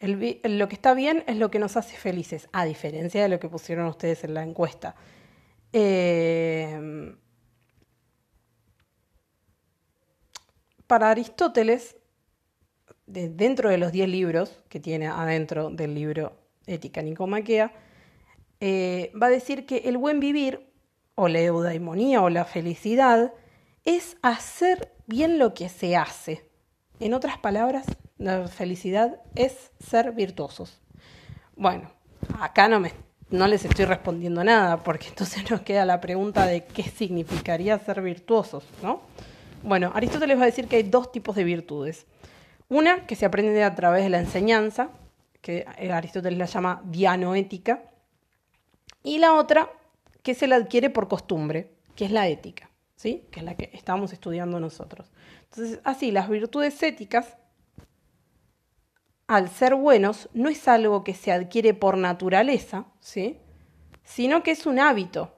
lo 0.00 0.68
que 0.68 0.74
está 0.74 0.94
bien 0.94 1.24
es 1.26 1.36
lo 1.36 1.50
que 1.50 1.58
nos 1.58 1.76
hace 1.76 1.96
felices, 1.96 2.48
a 2.52 2.64
diferencia 2.64 3.22
de 3.22 3.28
lo 3.28 3.38
que 3.38 3.48
pusieron 3.48 3.86
ustedes 3.86 4.24
en 4.24 4.34
la 4.34 4.42
encuesta. 4.42 4.96
Em, 5.72 7.16
para 10.86 11.10
Aristóteles, 11.10 11.96
dentro 13.06 13.70
de 13.70 13.78
los 13.78 13.92
10 13.92 14.08
libros 14.08 14.62
que 14.68 14.80
tiene 14.80 15.06
adentro 15.06 15.70
del 15.70 15.94
libro 15.94 16.32
ética 16.66 17.02
nicomaquea, 17.02 17.72
eh, 18.60 19.12
va 19.20 19.26
a 19.26 19.30
decir 19.30 19.66
que 19.66 19.78
el 19.84 19.98
buen 19.98 20.20
vivir, 20.20 20.66
o 21.14 21.28
la 21.28 21.40
eudaimonía, 21.40 22.22
o 22.22 22.30
la 22.30 22.44
felicidad, 22.44 23.32
es 23.84 24.16
hacer 24.22 24.92
bien 25.06 25.38
lo 25.38 25.54
que 25.54 25.68
se 25.68 25.96
hace. 25.96 26.50
En 26.98 27.14
otras 27.14 27.38
palabras, 27.38 27.86
la 28.18 28.48
felicidad 28.48 29.20
es 29.34 29.72
ser 29.78 30.12
virtuosos. 30.12 30.80
Bueno, 31.54 31.90
acá 32.40 32.68
no, 32.68 32.80
me, 32.80 32.92
no 33.30 33.46
les 33.46 33.64
estoy 33.64 33.84
respondiendo 33.84 34.42
nada, 34.44 34.82
porque 34.82 35.08
entonces 35.08 35.50
nos 35.50 35.60
queda 35.62 35.84
la 35.84 36.00
pregunta 36.00 36.46
de 36.46 36.64
qué 36.64 36.82
significaría 36.82 37.78
ser 37.78 38.02
virtuosos, 38.02 38.64
¿no? 38.82 39.00
Bueno, 39.66 39.90
Aristóteles 39.94 40.38
va 40.38 40.44
a 40.44 40.46
decir 40.46 40.68
que 40.68 40.76
hay 40.76 40.84
dos 40.84 41.10
tipos 41.10 41.34
de 41.34 41.42
virtudes. 41.42 42.06
Una 42.68 43.04
que 43.04 43.16
se 43.16 43.26
aprende 43.26 43.64
a 43.64 43.74
través 43.74 44.04
de 44.04 44.10
la 44.10 44.20
enseñanza, 44.20 44.90
que 45.40 45.66
Aristóteles 45.92 46.38
la 46.38 46.46
llama 46.46 46.82
dianoética, 46.84 47.82
y 49.02 49.18
la 49.18 49.34
otra 49.34 49.68
que 50.22 50.34
se 50.34 50.46
la 50.46 50.54
adquiere 50.54 50.88
por 50.88 51.08
costumbre, 51.08 51.72
que 51.96 52.04
es 52.04 52.12
la 52.12 52.28
ética, 52.28 52.70
¿sí? 52.94 53.24
que 53.32 53.40
es 53.40 53.44
la 53.44 53.56
que 53.56 53.70
estamos 53.72 54.12
estudiando 54.12 54.60
nosotros. 54.60 55.10
Entonces, 55.50 55.80
así, 55.82 56.12
las 56.12 56.28
virtudes 56.28 56.80
éticas, 56.84 57.36
al 59.26 59.48
ser 59.48 59.74
buenos, 59.74 60.28
no 60.32 60.48
es 60.48 60.68
algo 60.68 61.02
que 61.02 61.14
se 61.14 61.32
adquiere 61.32 61.74
por 61.74 61.98
naturaleza, 61.98 62.86
¿sí? 63.00 63.40
sino 64.04 64.44
que 64.44 64.52
es 64.52 64.64
un 64.64 64.78
hábito. 64.78 65.35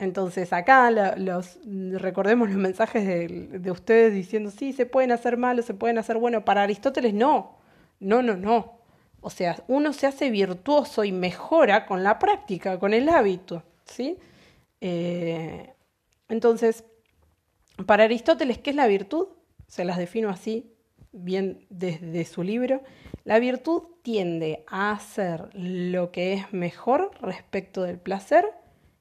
Entonces, 0.00 0.52
acá 0.54 0.90
los, 0.90 1.58
recordemos 1.92 2.48
los 2.48 2.56
mensajes 2.56 3.06
de, 3.06 3.58
de 3.58 3.70
ustedes 3.70 4.14
diciendo, 4.14 4.50
sí, 4.50 4.72
se 4.72 4.86
pueden 4.86 5.12
hacer 5.12 5.36
malos, 5.36 5.66
se 5.66 5.74
pueden 5.74 5.98
hacer 5.98 6.16
buenos. 6.16 6.42
Para 6.42 6.62
Aristóteles, 6.62 7.12
no. 7.12 7.58
No, 8.00 8.22
no, 8.22 8.34
no. 8.34 8.80
O 9.20 9.28
sea, 9.28 9.62
uno 9.68 9.92
se 9.92 10.06
hace 10.06 10.30
virtuoso 10.30 11.04
y 11.04 11.12
mejora 11.12 11.84
con 11.84 12.02
la 12.02 12.18
práctica, 12.18 12.78
con 12.78 12.94
el 12.94 13.10
hábito, 13.10 13.62
¿sí? 13.84 14.16
Eh, 14.80 15.74
entonces, 16.30 16.84
para 17.84 18.04
Aristóteles, 18.04 18.56
¿qué 18.56 18.70
es 18.70 18.76
la 18.76 18.86
virtud? 18.86 19.28
Se 19.66 19.84
las 19.84 19.98
defino 19.98 20.30
así, 20.30 20.72
bien 21.12 21.66
desde 21.68 22.24
su 22.24 22.42
libro. 22.42 22.82
La 23.24 23.38
virtud 23.38 23.82
tiende 24.00 24.64
a 24.66 24.92
hacer 24.92 25.50
lo 25.52 26.10
que 26.10 26.32
es 26.32 26.52
mejor 26.54 27.10
respecto 27.20 27.82
del 27.82 27.98
placer 27.98 28.46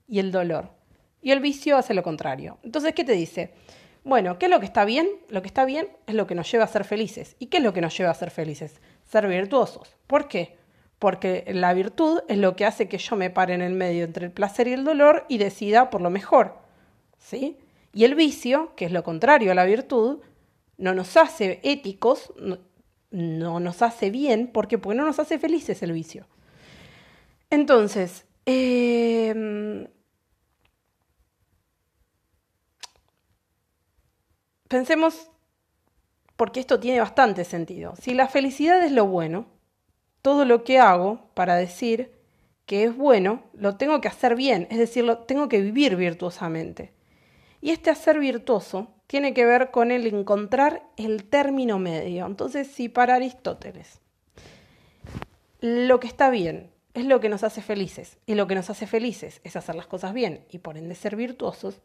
y 0.10 0.20
el 0.20 0.34
dolor. 0.34 0.79
Y 1.22 1.32
el 1.32 1.40
vicio 1.40 1.78
hace 1.78 1.94
lo 1.94 2.04
contrario. 2.04 2.58
Entonces, 2.64 2.94
¿qué 2.94 3.04
te 3.04 3.14
dice? 3.14 3.52
Bueno, 4.04 4.40
¿qué 4.40 4.46
es 4.46 4.52
lo 4.52 4.60
que 4.60 4.66
está 4.66 4.86
bien? 4.86 5.08
Lo 5.28 5.42
que 5.42 5.48
está 5.48 5.66
bien 5.66 5.90
es 6.08 6.16
lo 6.16 6.28
que 6.28 6.36
nos 6.36 6.50
lleva 6.52 6.64
a 6.64 6.68
ser 6.68 6.86
felices. 6.86 7.36
¿Y 7.40 7.48
qué 7.48 7.58
es 7.58 7.64
lo 7.64 7.74
que 7.74 7.82
nos 7.82 7.98
lleva 7.98 8.12
a 8.12 8.16
ser 8.16 8.32
felices? 8.32 8.80
ser 9.10 9.28
virtuosos. 9.28 9.96
¿Por 10.08 10.28
qué? 10.28 10.58
Porque 11.00 11.46
la 11.48 11.74
virtud 11.74 12.22
es 12.28 12.38
lo 12.38 12.56
que 12.56 12.66
hace 12.66 12.88
que 12.88 12.98
yo 12.98 13.16
me 13.16 13.30
pare 13.30 13.54
en 13.54 13.62
el 13.62 13.74
medio 13.74 14.06
entre 14.06 14.26
el 14.26 14.32
placer 14.32 14.68
y 14.68 14.74
el 14.74 14.84
dolor 14.84 15.26
y 15.28 15.38
decida 15.38 15.90
por 15.90 16.02
lo 16.02 16.10
mejor. 16.10 16.56
¿Sí? 17.18 17.58
Y 17.94 18.04
el 18.04 18.16
vicio, 18.16 18.74
que 18.76 18.86
es 18.86 18.92
lo 18.92 19.04
contrario 19.04 19.52
a 19.52 19.56
la 19.56 19.66
virtud, 19.66 20.20
no 20.78 20.94
nos 20.94 21.18
hace 21.18 21.60
éticos, 21.64 22.32
no, 23.12 23.60
nos 23.60 23.82
hace 23.82 24.12
bien, 24.12 24.48
¿por 24.48 24.68
qué? 24.68 24.78
Porque 24.78 24.98
no 24.98 25.06
nos 25.06 25.20
hace 25.20 25.40
felices 25.40 25.82
el 25.82 25.92
vicio. 25.92 26.28
Entonces, 27.50 28.26
em, 28.46 29.88
pensemos 34.70 35.30
porque 36.38 36.62
esto 36.62 36.80
tiene 36.80 37.02
bastante 37.02 37.44
sentido. 37.44 37.96
Si 38.02 38.14
la 38.14 38.30
felicidad 38.30 38.82
es 38.82 38.94
lo 38.94 39.06
bueno, 39.06 39.48
todo 40.22 40.46
lo 40.46 40.64
que 40.64 40.80
hago 40.80 41.30
para 41.34 41.58
decir 41.58 42.14
que 42.66 42.86
es 42.86 42.96
bueno, 42.96 43.44
lo 43.54 43.76
tengo 43.76 44.00
que 44.00 44.08
hacer 44.08 44.38
bien, 44.38 44.68
es 44.70 44.78
decir, 44.78 45.04
lo 45.04 45.18
tengo 45.18 45.50
que 45.50 45.60
vivir 45.60 45.98
virtuosamente. 45.98 46.94
Y 47.60 47.72
este 47.72 47.90
hacer 47.90 48.20
virtuoso 48.20 48.94
tiene 49.08 49.34
que 49.34 49.44
ver 49.44 49.72
con 49.72 49.92
el 49.92 50.08
encontrar 50.08 50.84
el 50.96 51.26
término 51.26 51.78
medio. 51.78 52.26
Entonces, 52.26 52.68
si 52.68 52.88
para 52.88 53.16
Aristóteles 53.16 54.00
lo 55.62 56.00
que 56.00 56.08
está 56.08 56.30
bien 56.30 56.72
es 56.94 57.06
lo 57.06 57.20
que 57.20 57.30
nos 57.30 57.44
hace 57.44 57.62
felices, 57.62 58.18
y 58.26 58.36
lo 58.36 58.48
que 58.48 58.56
nos 58.56 58.70
hace 58.70 58.88
felices 58.88 59.42
es 59.44 59.56
hacer 59.56 59.76
las 59.76 59.88
cosas 59.88 60.14
bien 60.14 60.46
y 60.50 60.60
por 60.60 60.78
ende 60.78 60.96
ser 60.96 61.16
virtuosos, 61.16 61.82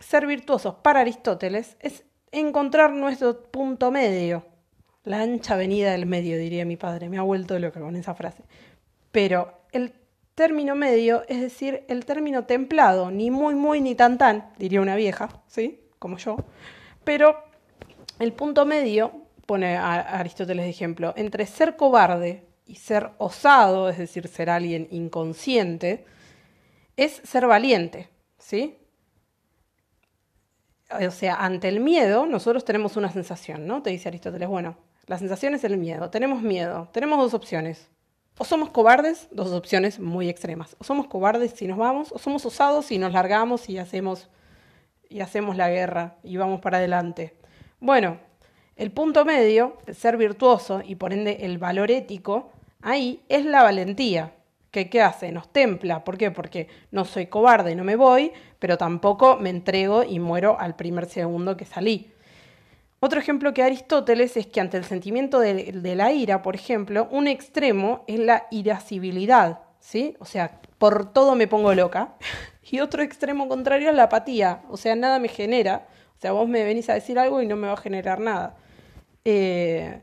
ser 0.00 0.26
virtuosos 0.26 0.76
para 0.76 1.00
Aristóteles 1.00 1.76
es 1.80 2.04
encontrar 2.32 2.92
nuestro 2.92 3.42
punto 3.50 3.90
medio. 3.90 4.46
La 5.04 5.22
ancha 5.22 5.54
avenida 5.54 5.92
del 5.92 6.06
medio, 6.06 6.38
diría 6.38 6.64
mi 6.64 6.76
padre. 6.76 7.08
Me 7.08 7.18
ha 7.18 7.22
vuelto 7.22 7.58
loca 7.58 7.80
con 7.80 7.96
esa 7.96 8.14
frase. 8.14 8.42
Pero 9.10 9.62
el 9.72 9.94
término 10.34 10.74
medio, 10.74 11.24
es 11.28 11.40
decir, 11.40 11.84
el 11.88 12.04
término 12.04 12.44
templado, 12.44 13.10
ni 13.10 13.30
muy, 13.30 13.54
muy, 13.54 13.80
ni 13.80 13.94
tan, 13.94 14.18
tan, 14.18 14.50
diría 14.58 14.80
una 14.80 14.96
vieja, 14.96 15.42
¿sí? 15.46 15.80
Como 15.98 16.18
yo. 16.18 16.36
Pero 17.04 17.42
el 18.18 18.32
punto 18.32 18.66
medio, 18.66 19.22
pone 19.46 19.76
a 19.76 19.94
Aristóteles 19.94 20.64
de 20.66 20.70
ejemplo, 20.70 21.14
entre 21.16 21.46
ser 21.46 21.76
cobarde 21.76 22.44
y 22.66 22.76
ser 22.76 23.10
osado, 23.18 23.88
es 23.88 23.98
decir, 23.98 24.28
ser 24.28 24.50
alguien 24.50 24.86
inconsciente, 24.90 26.04
es 26.96 27.20
ser 27.24 27.46
valiente, 27.46 28.10
¿sí? 28.38 28.76
O 30.90 31.10
sea, 31.10 31.34
ante 31.36 31.68
el 31.68 31.80
miedo 31.80 32.26
nosotros 32.26 32.64
tenemos 32.64 32.96
una 32.96 33.10
sensación, 33.10 33.66
¿no? 33.66 33.82
Te 33.82 33.90
dice 33.90 34.08
Aristóteles, 34.08 34.48
bueno, 34.48 34.76
la 35.06 35.18
sensación 35.18 35.54
es 35.54 35.64
el 35.64 35.76
miedo, 35.76 36.10
tenemos 36.10 36.42
miedo, 36.42 36.88
tenemos 36.92 37.18
dos 37.18 37.34
opciones. 37.34 37.88
O 38.38 38.44
somos 38.44 38.70
cobardes, 38.70 39.28
dos 39.32 39.50
opciones 39.52 39.98
muy 39.98 40.28
extremas. 40.28 40.76
O 40.78 40.84
somos 40.84 41.08
cobardes 41.08 41.52
si 41.52 41.66
nos 41.66 41.76
vamos, 41.76 42.12
o 42.12 42.18
somos 42.18 42.46
osados 42.46 42.90
y 42.92 42.98
nos 42.98 43.12
largamos 43.12 43.68
y 43.68 43.78
hacemos, 43.78 44.28
y 45.08 45.20
hacemos 45.20 45.56
la 45.56 45.68
guerra 45.68 46.16
y 46.22 46.36
vamos 46.36 46.60
para 46.60 46.78
adelante. 46.78 47.36
Bueno, 47.80 48.18
el 48.76 48.92
punto 48.92 49.24
medio, 49.24 49.78
el 49.86 49.96
ser 49.96 50.16
virtuoso 50.16 50.82
y 50.84 50.94
por 50.94 51.12
ende 51.12 51.38
el 51.40 51.58
valor 51.58 51.90
ético, 51.90 52.52
ahí 52.80 53.24
es 53.28 53.44
la 53.44 53.62
valentía. 53.62 54.34
¿Qué, 54.70 54.90
¿Qué 54.90 55.00
hace? 55.02 55.32
Nos 55.32 55.52
templa. 55.52 56.04
¿Por 56.04 56.18
qué? 56.18 56.30
Porque 56.30 56.68
no 56.90 57.04
soy 57.04 57.26
cobarde 57.26 57.72
y 57.72 57.74
no 57.74 57.84
me 57.84 57.96
voy, 57.96 58.32
pero 58.58 58.76
tampoco 58.76 59.36
me 59.36 59.50
entrego 59.50 60.04
y 60.04 60.18
muero 60.18 60.58
al 60.58 60.76
primer 60.76 61.06
segundo 61.06 61.56
que 61.56 61.64
salí. 61.64 62.12
Otro 63.00 63.20
ejemplo 63.20 63.54
que 63.54 63.62
Aristóteles 63.62 64.36
es 64.36 64.46
que 64.46 64.60
ante 64.60 64.76
el 64.76 64.84
sentimiento 64.84 65.38
de, 65.38 65.72
de, 65.72 65.94
la 65.94 66.12
ira, 66.12 66.42
por 66.42 66.56
ejemplo, 66.56 67.08
un 67.10 67.28
extremo 67.28 68.04
es 68.08 68.18
la 68.18 68.46
irascibilidad, 68.50 69.60
¿sí? 69.78 70.16
O 70.18 70.24
sea, 70.24 70.60
por 70.78 71.12
todo 71.12 71.34
me 71.34 71.46
pongo 71.46 71.74
loca. 71.74 72.14
Y 72.70 72.80
otro 72.80 73.02
extremo 73.02 73.48
contrario 73.48 73.88
es 73.88 73.96
la 73.96 74.02
apatía, 74.02 74.60
o 74.68 74.76
sea, 74.76 74.94
nada 74.94 75.18
me 75.18 75.28
genera. 75.28 75.86
O 76.18 76.20
sea, 76.20 76.32
vos 76.32 76.46
me 76.46 76.64
venís 76.64 76.90
a 76.90 76.92
decir 76.92 77.18
algo 77.18 77.40
y 77.40 77.46
no 77.46 77.56
me 77.56 77.66
va 77.66 77.72
a 77.72 77.78
generar 77.78 78.20
nada. 78.20 78.56
Eh, 79.24 80.02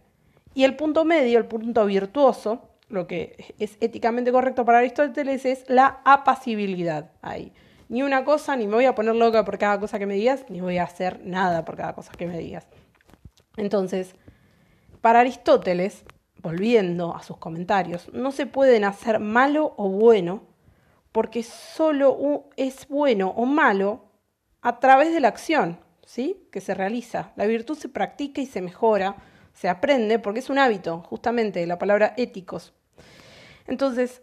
y 0.55 0.63
el 0.63 0.75
punto 0.75 1.05
medio, 1.05 1.37
el 1.37 1.45
punto 1.45 1.85
virtuoso, 1.85 2.69
lo 2.89 3.07
que 3.07 3.53
es 3.59 3.77
éticamente 3.81 4.31
correcto 4.31 4.65
para 4.65 4.79
Aristóteles 4.79 5.45
es 5.45 5.63
la 5.67 6.01
apacibilidad 6.05 7.11
ahí. 7.21 7.53
Ni 7.87 8.03
una 8.03 8.23
cosa, 8.25 8.55
ni 8.55 8.67
me 8.67 8.75
voy 8.75 8.85
a 8.85 8.95
poner 8.95 9.15
loca 9.15 9.45
por 9.45 9.57
cada 9.57 9.79
cosa 9.79 9.99
que 9.99 10.05
me 10.05 10.15
digas, 10.15 10.45
ni 10.49 10.61
voy 10.61 10.77
a 10.77 10.83
hacer 10.83 11.21
nada 11.23 11.65
por 11.65 11.77
cada 11.77 11.93
cosa 11.93 12.11
que 12.13 12.25
me 12.25 12.37
digas. 12.37 12.67
Entonces, 13.57 14.15
para 15.01 15.19
Aristóteles, 15.19 16.03
volviendo 16.41 17.15
a 17.15 17.21
sus 17.21 17.37
comentarios, 17.37 18.11
no 18.13 18.31
se 18.31 18.45
pueden 18.45 18.83
hacer 18.83 19.19
malo 19.19 19.73
o 19.77 19.89
bueno, 19.89 20.43
porque 21.11 21.43
solo 21.43 22.49
es 22.57 22.87
bueno 22.87 23.29
o 23.35 23.45
malo 23.45 24.11
a 24.61 24.79
través 24.79 25.13
de 25.13 25.19
la 25.19 25.27
acción, 25.27 25.79
¿sí? 26.05 26.47
Que 26.51 26.59
se 26.59 26.73
realiza. 26.73 27.33
La 27.35 27.45
virtud 27.45 27.77
se 27.77 27.87
practica 27.87 28.41
y 28.41 28.45
se 28.45 28.61
mejora, 28.61 29.15
se 29.55 29.69
aprende, 29.69 30.19
porque 30.19 30.39
es 30.39 30.49
un 30.51 30.59
hábito, 30.59 30.99
justamente, 31.01 31.65
la 31.65 31.79
palabra 31.79 32.13
éticos. 32.17 32.73
Entonces, 33.65 34.21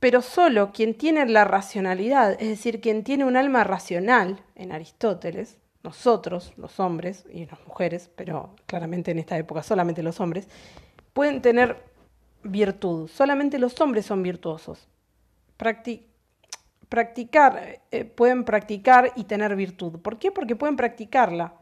pero 0.00 0.22
solo 0.22 0.72
quien 0.72 0.94
tiene 0.94 1.24
la 1.26 1.44
racionalidad, 1.44 2.32
es 2.32 2.48
decir, 2.48 2.80
quien 2.80 3.04
tiene 3.04 3.24
un 3.24 3.36
alma 3.36 3.62
racional 3.64 4.42
en 4.56 4.72
Aristóteles, 4.72 5.58
nosotros, 5.82 6.54
los 6.56 6.80
hombres 6.80 7.26
y 7.30 7.46
las 7.46 7.58
mujeres, 7.66 8.10
pero 8.16 8.56
claramente 8.66 9.10
en 9.10 9.18
esta 9.18 9.36
época 9.38 9.62
solamente 9.62 10.02
los 10.02 10.18
hombres, 10.18 10.48
pueden 11.12 11.42
tener 11.42 11.76
virtud. 12.42 13.08
Solamente 13.08 13.58
los 13.58 13.78
hombres 13.80 14.06
son 14.06 14.22
virtuosos. 14.22 14.88
practicar, 16.88 17.80
eh, 17.90 18.04
pueden 18.04 18.44
practicar 18.44 19.12
y 19.16 19.24
tener 19.24 19.54
virtud. 19.56 20.00
¿Por 20.00 20.18
qué? 20.18 20.30
Porque 20.30 20.56
pueden 20.56 20.76
practicarla. 20.76 21.54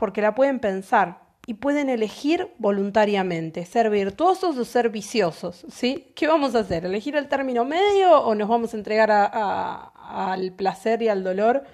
Porque 0.00 0.22
la 0.22 0.34
pueden 0.34 0.60
pensar 0.60 1.20
y 1.46 1.54
pueden 1.54 1.90
elegir 1.90 2.48
voluntariamente, 2.56 3.66
ser 3.66 3.90
virtuosos 3.90 4.56
o 4.56 4.64
ser 4.64 4.88
viciosos. 4.88 5.66
¿sí? 5.70 6.10
¿Qué 6.16 6.26
vamos 6.26 6.54
a 6.54 6.60
hacer? 6.60 6.86
¿Elegir 6.86 7.16
el 7.16 7.28
término 7.28 7.66
medio 7.66 8.18
o 8.18 8.34
nos 8.34 8.48
vamos 8.48 8.72
a 8.72 8.78
entregar 8.78 9.10
al 9.10 10.52
placer 10.52 11.02
y 11.02 11.08
al 11.08 11.22
dolor 11.22 11.64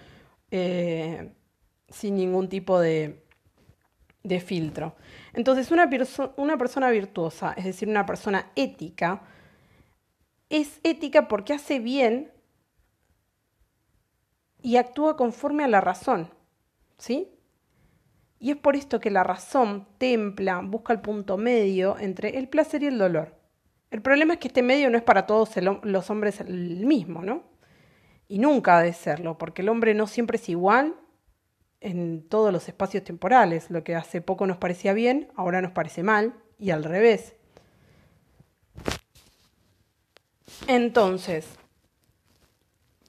eh, 0.50 1.34
sin 1.88 2.16
ningún 2.16 2.48
tipo 2.48 2.80
de, 2.80 3.22
filtro? 4.44 4.96
Entonces, 5.32 5.70
una, 5.70 5.88
una 6.36 6.58
persona 6.58 6.90
virtuosa, 6.90 7.54
es 7.56 7.64
decir, 7.64 7.88
una 7.88 8.06
persona 8.06 8.50
ética, 8.56 9.22
es 10.50 10.80
ética 10.82 11.28
porque 11.28 11.52
hace 11.52 11.78
bien 11.78 12.32
y 14.62 14.78
actúa 14.78 15.16
conforme 15.16 15.62
a 15.62 15.68
la 15.68 15.80
razón, 15.80 16.28
¿sí? 16.98 17.35
Y 18.38 18.50
es 18.50 18.56
por 18.56 18.76
esto 18.76 19.00
que 19.00 19.10
la 19.10 19.24
razón 19.24 19.86
templa, 19.98 20.60
busca 20.62 20.92
el 20.92 21.00
punto 21.00 21.36
medio 21.36 21.98
entre 21.98 22.38
el 22.38 22.48
placer 22.48 22.82
y 22.82 22.86
el 22.86 22.98
dolor. 22.98 23.34
El 23.90 24.02
problema 24.02 24.34
es 24.34 24.40
que 24.40 24.48
este 24.48 24.62
medio 24.62 24.90
no 24.90 24.98
es 24.98 25.04
para 25.04 25.26
todos 25.26 25.50
los 25.82 26.10
hombres 26.10 26.40
el 26.40 26.84
mismo, 26.86 27.22
¿no? 27.22 27.44
Y 28.28 28.38
nunca 28.38 28.78
ha 28.78 28.82
de 28.82 28.92
serlo, 28.92 29.38
porque 29.38 29.62
el 29.62 29.68
hombre 29.68 29.94
no 29.94 30.06
siempre 30.06 30.36
es 30.36 30.48
igual 30.48 30.94
en 31.80 32.28
todos 32.28 32.52
los 32.52 32.68
espacios 32.68 33.04
temporales. 33.04 33.70
Lo 33.70 33.84
que 33.84 33.94
hace 33.94 34.20
poco 34.20 34.46
nos 34.46 34.58
parecía 34.58 34.92
bien, 34.92 35.28
ahora 35.36 35.62
nos 35.62 35.72
parece 35.72 36.02
mal, 36.02 36.34
y 36.58 36.70
al 36.70 36.84
revés. 36.84 37.34
Entonces, 40.66 41.46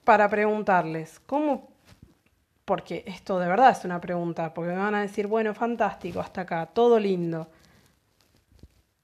para 0.04 0.28
preguntarles, 0.28 1.20
¿cómo 1.26 1.68
porque 2.68 3.02
esto 3.06 3.38
de 3.38 3.48
verdad 3.48 3.70
es 3.70 3.86
una 3.86 3.98
pregunta, 3.98 4.52
porque 4.52 4.72
me 4.72 4.76
van 4.76 4.94
a 4.94 5.00
decir, 5.00 5.26
bueno, 5.26 5.54
fantástico, 5.54 6.20
hasta 6.20 6.42
acá, 6.42 6.66
todo 6.66 7.00
lindo. 7.00 7.48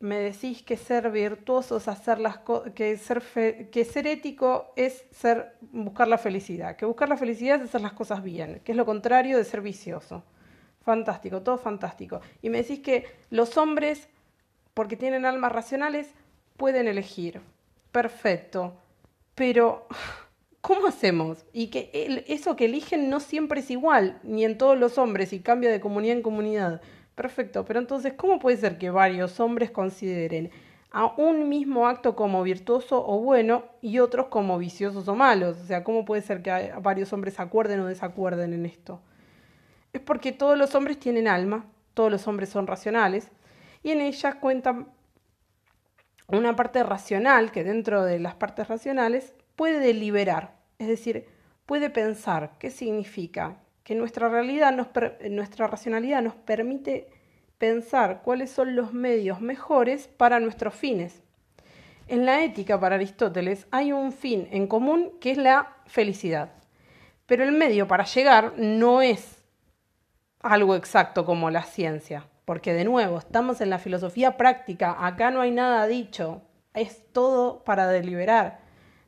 Me 0.00 0.18
decís 0.18 0.62
que 0.62 0.76
ser 0.76 1.10
virtuoso 1.10 1.78
es 1.78 1.88
hacer 1.88 2.18
las 2.18 2.40
que 2.74 2.98
ser 2.98 3.22
que 3.70 3.84
ser 3.86 4.06
ético 4.06 4.74
es 4.76 5.06
buscar 5.72 6.08
la 6.08 6.18
felicidad, 6.18 6.76
que 6.76 6.84
buscar 6.84 7.08
la 7.08 7.16
felicidad 7.16 7.56
es 7.56 7.70
hacer 7.70 7.80
las 7.80 7.94
cosas 7.94 8.22
bien, 8.22 8.60
que 8.62 8.72
es 8.72 8.76
lo 8.76 8.84
contrario 8.84 9.38
de 9.38 9.44
ser 9.44 9.62
vicioso. 9.62 10.22
Fantástico, 10.82 11.40
todo 11.40 11.56
fantástico. 11.56 12.20
Y 12.42 12.50
me 12.50 12.58
decís 12.58 12.80
que 12.80 13.06
los 13.30 13.56
hombres, 13.56 14.10
porque 14.74 14.98
tienen 14.98 15.24
almas 15.24 15.52
racionales, 15.52 16.12
pueden 16.58 16.86
elegir. 16.86 17.40
Perfecto. 17.92 18.74
Pero 19.34 19.86
¿cómo 20.64 20.86
hacemos? 20.86 21.44
Y 21.52 21.66
que 21.66 22.24
eso 22.26 22.56
que 22.56 22.64
eligen 22.64 23.10
no 23.10 23.20
siempre 23.20 23.60
es 23.60 23.70
igual, 23.70 24.18
ni 24.22 24.46
en 24.46 24.56
todos 24.56 24.78
los 24.78 24.96
hombres, 24.96 25.34
y 25.34 25.40
cambia 25.40 25.70
de 25.70 25.78
comunidad 25.78 26.16
en 26.16 26.22
comunidad. 26.22 26.80
Perfecto, 27.14 27.66
pero 27.66 27.80
entonces, 27.80 28.14
¿cómo 28.14 28.38
puede 28.38 28.56
ser 28.56 28.78
que 28.78 28.88
varios 28.88 29.38
hombres 29.40 29.70
consideren 29.70 30.50
a 30.90 31.12
un 31.18 31.50
mismo 31.50 31.86
acto 31.86 32.16
como 32.16 32.42
virtuoso 32.42 33.04
o 33.06 33.20
bueno 33.20 33.66
y 33.82 33.98
otros 33.98 34.28
como 34.28 34.56
viciosos 34.56 35.06
o 35.06 35.14
malos? 35.14 35.58
O 35.58 35.66
sea, 35.66 35.84
¿cómo 35.84 36.06
puede 36.06 36.22
ser 36.22 36.40
que 36.40 36.72
varios 36.80 37.12
hombres 37.12 37.38
acuerden 37.40 37.80
o 37.80 37.86
desacuerden 37.86 38.54
en 38.54 38.64
esto? 38.64 39.02
Es 39.92 40.00
porque 40.00 40.32
todos 40.32 40.56
los 40.56 40.74
hombres 40.74 40.98
tienen 40.98 41.28
alma, 41.28 41.66
todos 41.92 42.10
los 42.10 42.26
hombres 42.26 42.48
son 42.48 42.66
racionales, 42.66 43.30
y 43.82 43.90
en 43.90 44.00
ellas 44.00 44.36
cuentan 44.36 44.88
una 46.26 46.56
parte 46.56 46.82
racional 46.82 47.52
que 47.52 47.64
dentro 47.64 48.02
de 48.02 48.18
las 48.18 48.34
partes 48.34 48.66
racionales 48.66 49.34
puede 49.56 49.78
deliberar, 49.80 50.56
es 50.78 50.88
decir, 50.88 51.26
puede 51.66 51.90
pensar. 51.90 52.52
¿Qué 52.58 52.70
significa? 52.70 53.58
Que 53.82 53.94
nuestra, 53.94 54.28
realidad 54.28 54.72
nos, 54.72 54.88
nuestra 55.30 55.66
racionalidad 55.66 56.22
nos 56.22 56.34
permite 56.34 57.08
pensar 57.58 58.22
cuáles 58.22 58.50
son 58.50 58.76
los 58.76 58.92
medios 58.92 59.40
mejores 59.40 60.08
para 60.08 60.40
nuestros 60.40 60.74
fines. 60.74 61.22
En 62.06 62.26
la 62.26 62.44
ética 62.44 62.78
para 62.78 62.96
Aristóteles 62.96 63.66
hay 63.70 63.92
un 63.92 64.12
fin 64.12 64.48
en 64.50 64.66
común 64.66 65.12
que 65.20 65.30
es 65.30 65.38
la 65.38 65.76
felicidad, 65.86 66.50
pero 67.26 67.44
el 67.44 67.52
medio 67.52 67.88
para 67.88 68.04
llegar 68.04 68.52
no 68.58 69.00
es 69.00 69.42
algo 70.40 70.76
exacto 70.76 71.24
como 71.24 71.48
la 71.48 71.62
ciencia, 71.62 72.28
porque 72.44 72.74
de 72.74 72.84
nuevo 72.84 73.16
estamos 73.16 73.62
en 73.62 73.70
la 73.70 73.78
filosofía 73.78 74.36
práctica, 74.36 75.06
acá 75.06 75.30
no 75.30 75.40
hay 75.40 75.50
nada 75.50 75.86
dicho, 75.86 76.42
es 76.74 77.10
todo 77.12 77.64
para 77.64 77.88
deliberar. 77.88 78.63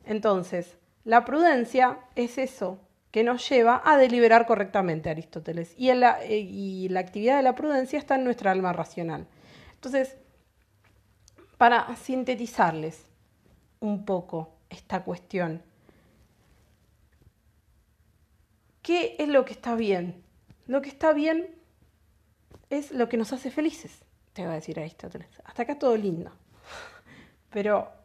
Entonces, 0.07 0.77
la 1.03 1.25
prudencia 1.25 1.99
es 2.15 2.37
eso 2.37 2.79
que 3.11 3.23
nos 3.23 3.47
lleva 3.49 3.81
a 3.85 3.97
deliberar 3.97 4.45
correctamente, 4.45 5.09
Aristóteles. 5.09 5.73
Y, 5.77 5.93
la, 5.93 6.23
eh, 6.23 6.39
y 6.39 6.87
la 6.89 7.01
actividad 7.01 7.37
de 7.37 7.43
la 7.43 7.55
prudencia 7.55 7.99
está 7.99 8.15
en 8.15 8.23
nuestra 8.23 8.51
alma 8.51 8.73
racional. 8.73 9.27
Entonces, 9.73 10.17
para 11.57 11.93
sintetizarles 11.97 13.05
un 13.79 14.05
poco 14.05 14.55
esta 14.69 15.03
cuestión, 15.03 15.61
¿qué 18.81 19.15
es 19.19 19.27
lo 19.27 19.43
que 19.43 19.53
está 19.53 19.75
bien? 19.75 20.23
Lo 20.67 20.81
que 20.81 20.89
está 20.89 21.11
bien 21.11 21.53
es 22.69 22.91
lo 22.91 23.09
que 23.09 23.17
nos 23.17 23.33
hace 23.33 23.51
felices, 23.51 24.03
te 24.33 24.45
va 24.45 24.53
a 24.53 24.55
decir 24.55 24.79
Aristóteles. 24.79 25.29
Hasta 25.43 25.63
acá 25.63 25.77
todo 25.77 25.97
lindo. 25.97 26.31
Pero 27.49 27.96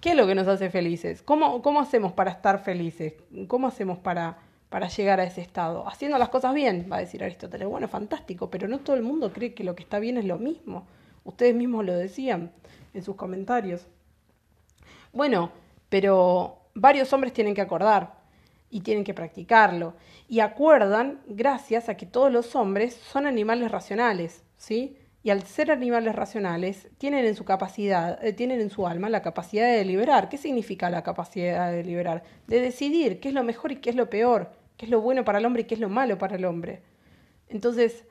¿Qué 0.00 0.10
es 0.10 0.16
lo 0.16 0.26
que 0.26 0.34
nos 0.34 0.46
hace 0.46 0.70
felices? 0.70 1.22
¿Cómo, 1.22 1.60
cómo 1.62 1.80
hacemos 1.80 2.12
para 2.12 2.30
estar 2.30 2.62
felices? 2.62 3.14
¿Cómo 3.48 3.66
hacemos 3.66 3.98
para, 3.98 4.38
para 4.68 4.88
llegar 4.88 5.20
a 5.20 5.24
ese 5.24 5.40
estado. 5.40 5.88
Haciendo 5.88 6.18
las 6.18 6.28
cosas 6.28 6.54
bien, 6.54 6.88
va 6.90 6.96
a 6.96 7.00
decir 7.00 7.22
Aristóteles. 7.24 7.68
Bueno, 7.68 7.88
fantástico, 7.88 8.50
pero 8.50 8.68
no 8.68 8.80
todo 8.80 8.96
el 8.96 9.02
mundo 9.02 9.32
cree 9.32 9.54
que 9.54 9.64
lo 9.64 9.74
que 9.74 9.82
está 9.82 9.98
bien 9.98 10.18
es 10.18 10.24
lo 10.24 10.38
mismo. 10.38 10.86
Ustedes 11.24 11.54
mismos 11.54 11.84
lo 11.84 11.94
decían 11.94 12.52
en 12.94 13.02
sus 13.02 13.16
comentarios. 13.16 13.86
Bueno, 15.12 15.50
pero 15.88 16.58
varios 16.74 17.12
hombres 17.12 17.32
tienen 17.32 17.54
que 17.54 17.60
acordar 17.60 18.14
y 18.70 18.80
tienen 18.80 19.04
que 19.04 19.14
practicarlo. 19.14 19.94
Y 20.28 20.40
acuerdan 20.40 21.20
gracias 21.26 21.88
a 21.88 21.96
que 21.96 22.06
todos 22.06 22.30
los 22.30 22.54
hombres 22.54 22.94
son 22.94 23.26
animales 23.26 23.70
racionales, 23.70 24.44
¿sí? 24.58 24.96
Y 25.28 25.30
al 25.30 25.42
ser 25.42 25.70
animales 25.70 26.16
racionales, 26.16 26.88
tienen 26.96 27.26
en 27.26 27.34
su 27.34 27.44
capacidad, 27.44 28.18
eh, 28.24 28.32
tienen 28.32 28.62
en 28.62 28.70
su 28.70 28.86
alma 28.86 29.10
la 29.10 29.20
capacidad 29.20 29.66
de 29.66 29.76
deliberar. 29.76 30.30
¿Qué 30.30 30.38
significa 30.38 30.88
la 30.88 31.02
capacidad 31.02 31.70
de 31.70 31.76
deliberar? 31.76 32.22
De 32.46 32.62
decidir 32.62 33.20
qué 33.20 33.28
es 33.28 33.34
lo 33.34 33.44
mejor 33.44 33.72
y 33.72 33.76
qué 33.76 33.90
es 33.90 33.96
lo 33.96 34.08
peor, 34.08 34.50
qué 34.78 34.86
es 34.86 34.90
lo 34.90 35.02
bueno 35.02 35.26
para 35.26 35.38
el 35.38 35.44
hombre 35.44 35.60
y 35.60 35.64
qué 35.66 35.74
es 35.74 35.82
lo 35.82 35.90
malo 35.90 36.16
para 36.16 36.36
el 36.36 36.46
hombre. 36.46 36.80
Entonces, 37.50 38.06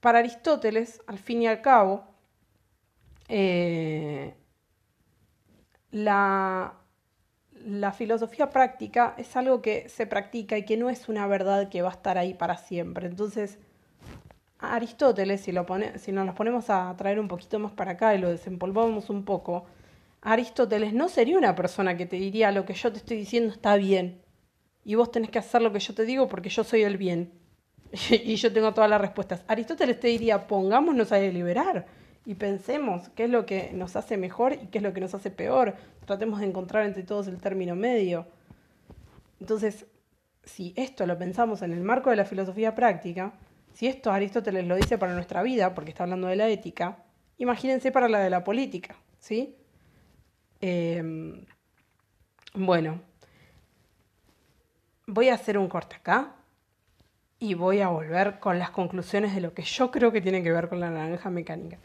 para 0.00 0.18
Aristóteles, 0.18 1.00
al 1.06 1.18
fin 1.18 1.40
y 1.40 1.46
al 1.46 1.62
cabo, 1.62 2.04
eh, 3.28 4.34
la, 5.90 6.74
la 7.64 7.92
filosofía 7.92 8.50
práctica 8.50 9.14
es 9.16 9.34
algo 9.36 9.62
que 9.62 9.88
se 9.88 10.06
practica 10.06 10.58
y 10.58 10.66
que 10.66 10.76
no 10.76 10.90
es 10.90 11.08
una 11.08 11.26
verdad 11.26 11.70
que 11.70 11.80
va 11.80 11.88
a 11.88 11.92
estar 11.92 12.18
ahí 12.18 12.34
para 12.34 12.58
siempre. 12.58 13.06
Entonces, 13.06 13.58
Aristóteles, 14.60 15.40
si, 15.40 15.52
lo 15.52 15.66
si 15.96 16.12
nos 16.12 16.26
lo 16.26 16.34
ponemos 16.34 16.68
a 16.68 16.94
traer 16.96 17.18
un 17.18 17.28
poquito 17.28 17.58
más 17.58 17.72
para 17.72 17.92
acá 17.92 18.14
y 18.14 18.18
lo 18.18 18.28
desempolvamos 18.28 19.08
un 19.08 19.24
poco, 19.24 19.64
Aristóteles 20.20 20.92
no 20.92 21.08
sería 21.08 21.38
una 21.38 21.54
persona 21.54 21.96
que 21.96 22.06
te 22.06 22.16
diría 22.16 22.52
lo 22.52 22.66
que 22.66 22.74
yo 22.74 22.92
te 22.92 22.98
estoy 22.98 23.16
diciendo 23.16 23.52
está 23.54 23.76
bien 23.76 24.20
y 24.84 24.94
vos 24.94 25.10
tenés 25.10 25.30
que 25.30 25.38
hacer 25.38 25.62
lo 25.62 25.72
que 25.72 25.80
yo 25.80 25.94
te 25.94 26.04
digo 26.04 26.28
porque 26.28 26.50
yo 26.50 26.62
soy 26.62 26.82
el 26.82 26.98
bien 26.98 27.32
y 28.10 28.36
yo 28.36 28.52
tengo 28.52 28.74
todas 28.74 28.90
las 28.90 29.00
respuestas. 29.00 29.44
Aristóteles 29.48 29.98
te 29.98 30.08
diría 30.08 30.46
pongámonos 30.46 31.10
a 31.12 31.16
deliberar 31.16 31.86
y 32.26 32.34
pensemos 32.34 33.08
qué 33.10 33.24
es 33.24 33.30
lo 33.30 33.46
que 33.46 33.70
nos 33.72 33.96
hace 33.96 34.18
mejor 34.18 34.52
y 34.52 34.66
qué 34.66 34.78
es 34.78 34.84
lo 34.84 34.92
que 34.92 35.00
nos 35.00 35.14
hace 35.14 35.30
peor. 35.30 35.74
Tratemos 36.04 36.40
de 36.40 36.46
encontrar 36.46 36.84
entre 36.84 37.02
todos 37.02 37.28
el 37.28 37.38
término 37.38 37.74
medio. 37.76 38.26
Entonces, 39.40 39.86
si 40.44 40.74
esto 40.76 41.06
lo 41.06 41.16
pensamos 41.16 41.62
en 41.62 41.72
el 41.72 41.80
marco 41.80 42.10
de 42.10 42.16
la 42.16 42.26
filosofía 42.26 42.74
práctica, 42.74 43.32
si 43.80 43.86
esto 43.86 44.12
Aristóteles 44.12 44.66
lo 44.66 44.76
dice 44.76 44.98
para 44.98 45.14
nuestra 45.14 45.42
vida, 45.42 45.72
porque 45.74 45.88
está 45.88 46.02
hablando 46.02 46.26
de 46.26 46.36
la 46.36 46.46
ética, 46.48 46.98
imagínense 47.38 47.90
para 47.90 48.10
la 48.10 48.18
de 48.18 48.28
la 48.28 48.44
política, 48.44 48.94
¿sí? 49.18 49.56
Eh, 50.60 51.02
bueno, 52.52 53.00
voy 55.06 55.30
a 55.30 55.34
hacer 55.34 55.56
un 55.56 55.66
corte 55.66 55.96
acá 55.96 56.34
y 57.38 57.54
voy 57.54 57.80
a 57.80 57.88
volver 57.88 58.38
con 58.38 58.58
las 58.58 58.68
conclusiones 58.68 59.34
de 59.34 59.40
lo 59.40 59.54
que 59.54 59.62
yo 59.62 59.90
creo 59.90 60.12
que 60.12 60.20
tiene 60.20 60.42
que 60.42 60.52
ver 60.52 60.68
con 60.68 60.78
la 60.78 60.90
naranja 60.90 61.30
mecánica. 61.30 61.78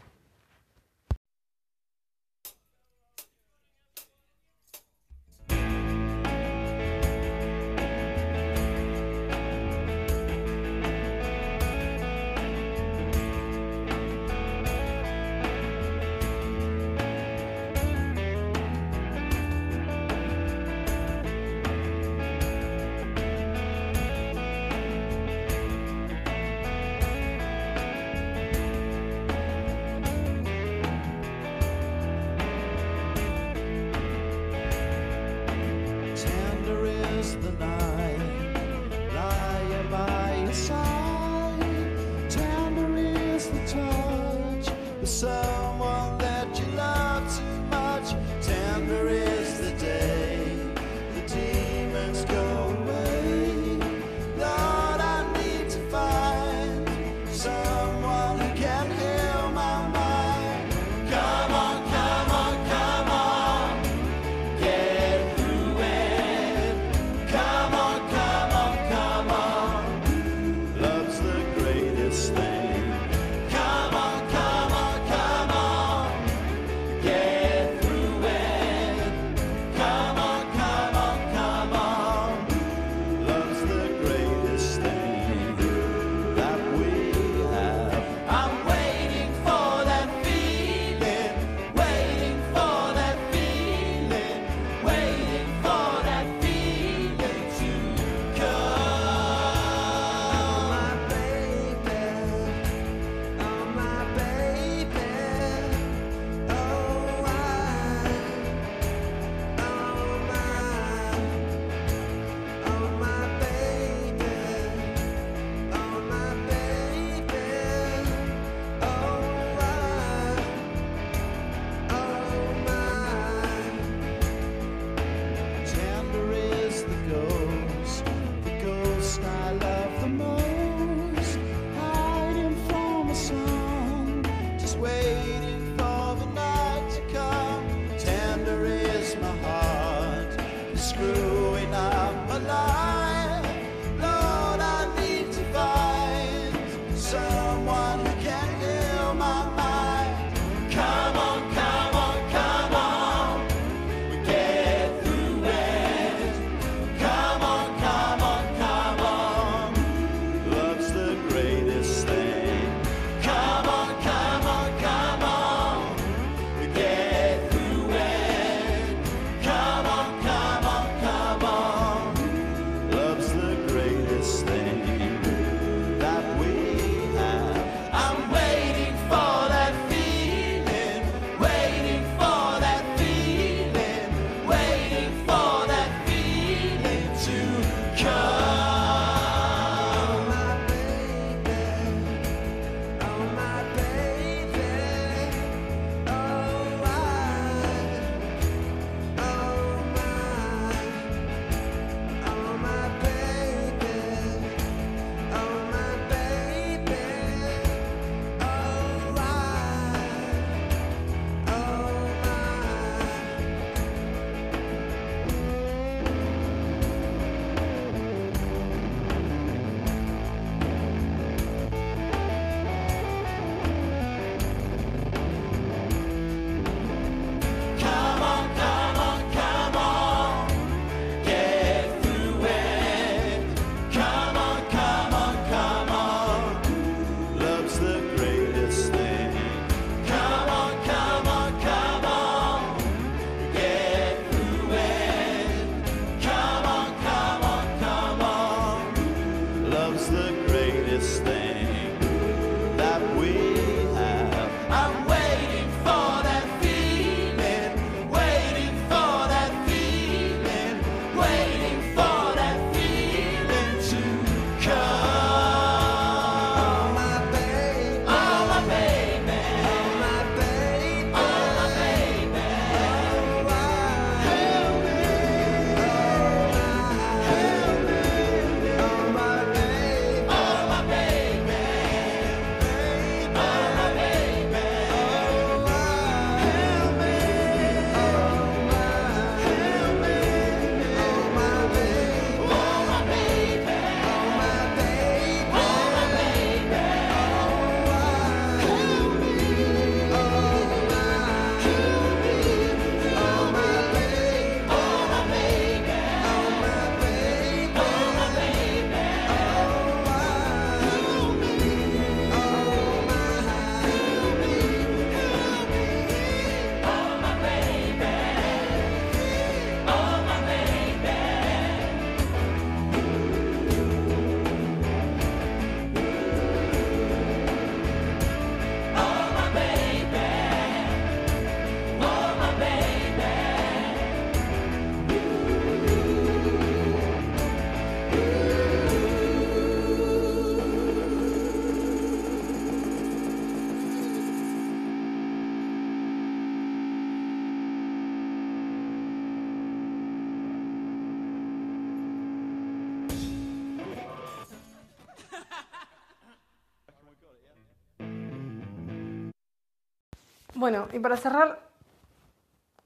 Bueno, 360.65 360.87
y 360.93 360.97
para 360.97 361.15
cerrar, 361.15 361.59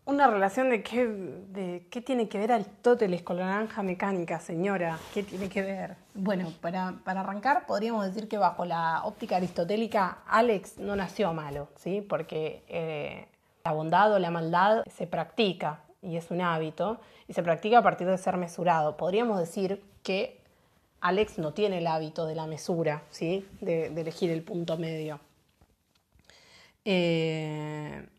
una 0.04 0.28
relación 0.28 0.70
de 0.70 0.84
qué, 0.84 2.02
tiene 2.02 2.28
que 2.28 2.38
ver 2.38 2.52
Aristóteles 2.52 3.22
con 3.22 3.38
la 3.38 3.46
naranja 3.46 3.84
mecánica, 3.84 4.42
señora. 4.42 5.00
¿Qué 5.14 5.24
tiene 5.24 5.48
que 5.48 5.62
ver? 5.62 5.96
Bueno, 6.14 6.52
para, 6.60 6.96
para 7.06 7.22
arrancar, 7.22 7.66
podríamos 7.66 8.06
decir 8.06 8.28
que 8.28 8.38
bajo 8.38 8.66
la 8.66 9.04
óptica 9.06 9.38
aristotélica, 9.38 10.18
Alex 10.28 10.78
no 10.78 10.98
nació 10.98 11.32
malo, 11.34 11.70
¿sí? 11.78 12.02
Porque 12.02 12.66
eh, 12.68 13.30
la 13.64 13.72
bondad 13.72 14.12
o 14.12 14.20
la 14.20 14.30
maldad 14.30 14.84
se 14.94 15.08
practica 15.08 15.80
y 16.02 16.18
es 16.18 16.32
un 16.32 16.42
hábito 16.42 17.00
y 17.30 17.34
se 17.34 17.44
practica 17.44 17.78
a 17.78 17.82
partir 17.82 18.08
de 18.08 18.18
ser 18.18 18.36
mesurado. 18.36 18.98
Podríamos 18.98 19.40
decir 19.40 19.82
que 20.04 20.42
Alex 21.00 21.38
no 21.38 21.54
tiene 21.54 21.78
el 21.78 21.88
hábito 21.88 22.26
de 22.26 22.36
la 22.36 22.46
mesura, 22.46 23.04
¿sí? 23.10 23.48
de, 23.62 23.90
de 23.90 24.02
elegir 24.02 24.32
el 24.32 24.44
punto 24.44 24.76
medio. 24.76 25.22
Eh, 26.92 28.10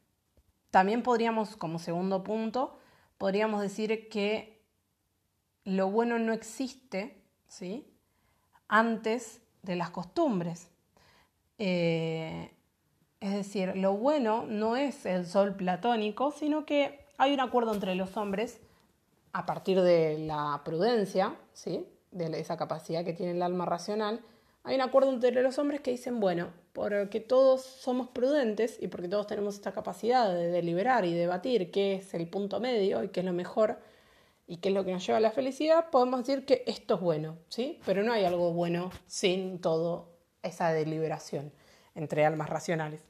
también 0.70 1.02
podríamos, 1.02 1.56
como 1.56 1.80
segundo 1.80 2.22
punto, 2.22 2.78
podríamos 3.18 3.62
decir 3.62 4.08
que 4.08 4.62
lo 5.64 5.90
bueno 5.90 6.20
no 6.20 6.32
existe 6.32 7.20
¿sí? 7.48 7.92
antes 8.68 9.42
de 9.62 9.74
las 9.74 9.90
costumbres. 9.90 10.70
Eh, 11.58 12.54
es 13.18 13.34
decir, 13.34 13.76
lo 13.76 13.94
bueno 13.94 14.46
no 14.46 14.76
es 14.76 15.04
el 15.04 15.26
sol 15.26 15.56
platónico, 15.56 16.30
sino 16.30 16.64
que 16.64 17.04
hay 17.18 17.34
un 17.34 17.40
acuerdo 17.40 17.74
entre 17.74 17.96
los 17.96 18.16
hombres 18.16 18.60
a 19.32 19.46
partir 19.46 19.80
de 19.80 20.16
la 20.16 20.62
prudencia, 20.64 21.34
¿sí? 21.54 21.88
de 22.12 22.38
esa 22.38 22.56
capacidad 22.56 23.04
que 23.04 23.14
tiene 23.14 23.32
el 23.32 23.42
alma 23.42 23.66
racional, 23.66 24.20
hay 24.62 24.74
un 24.74 24.82
acuerdo 24.82 25.10
entre 25.10 25.42
los 25.42 25.58
hombres 25.58 25.80
que 25.80 25.90
dicen, 25.90 26.20
bueno, 26.20 26.48
porque 26.72 27.20
todos 27.20 27.62
somos 27.62 28.08
prudentes 28.08 28.76
y 28.80 28.88
porque 28.88 29.08
todos 29.08 29.26
tenemos 29.26 29.54
esta 29.54 29.72
capacidad 29.72 30.32
de 30.32 30.48
deliberar 30.48 31.04
y 31.04 31.14
debatir 31.14 31.70
qué 31.70 31.94
es 31.94 32.14
el 32.14 32.28
punto 32.28 32.60
medio 32.60 33.02
y 33.02 33.08
qué 33.08 33.20
es 33.20 33.26
lo 33.26 33.32
mejor 33.32 33.78
y 34.46 34.58
qué 34.58 34.68
es 34.68 34.74
lo 34.74 34.84
que 34.84 34.92
nos 34.92 35.06
lleva 35.06 35.18
a 35.18 35.20
la 35.20 35.30
felicidad, 35.30 35.90
podemos 35.90 36.26
decir 36.26 36.44
que 36.44 36.64
esto 36.66 36.96
es 36.96 37.00
bueno, 37.00 37.38
¿sí? 37.48 37.80
Pero 37.86 38.02
no 38.02 38.12
hay 38.12 38.24
algo 38.24 38.52
bueno 38.52 38.90
sin 39.06 39.60
todo 39.60 40.08
esa 40.42 40.72
deliberación 40.72 41.52
entre 41.94 42.24
almas 42.24 42.50
racionales. 42.50 43.00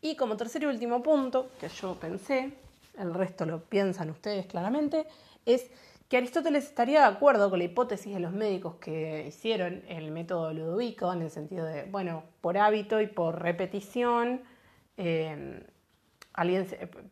Y 0.00 0.16
como 0.16 0.36
tercer 0.36 0.62
y 0.62 0.66
último 0.66 1.02
punto 1.02 1.50
que 1.58 1.68
yo 1.68 1.94
pensé, 1.94 2.52
el 2.98 3.14
resto 3.14 3.46
lo 3.46 3.64
piensan 3.64 4.10
ustedes 4.10 4.46
claramente, 4.46 5.06
es 5.46 5.70
que 6.14 6.18
Aristóteles 6.18 6.66
estaría 6.66 7.00
de 7.00 7.06
acuerdo 7.06 7.50
con 7.50 7.58
la 7.58 7.64
hipótesis 7.64 8.14
de 8.14 8.20
los 8.20 8.30
médicos 8.30 8.76
que 8.76 9.24
hicieron 9.26 9.82
el 9.88 10.12
método 10.12 10.52
ludovico, 10.52 11.12
en 11.12 11.22
el 11.22 11.30
sentido 11.30 11.66
de, 11.66 11.86
bueno, 11.90 12.22
por 12.40 12.56
hábito 12.56 13.00
y 13.00 13.08
por 13.08 13.42
repetición, 13.42 14.42
eh, 14.96 15.66
alguien 16.32 16.68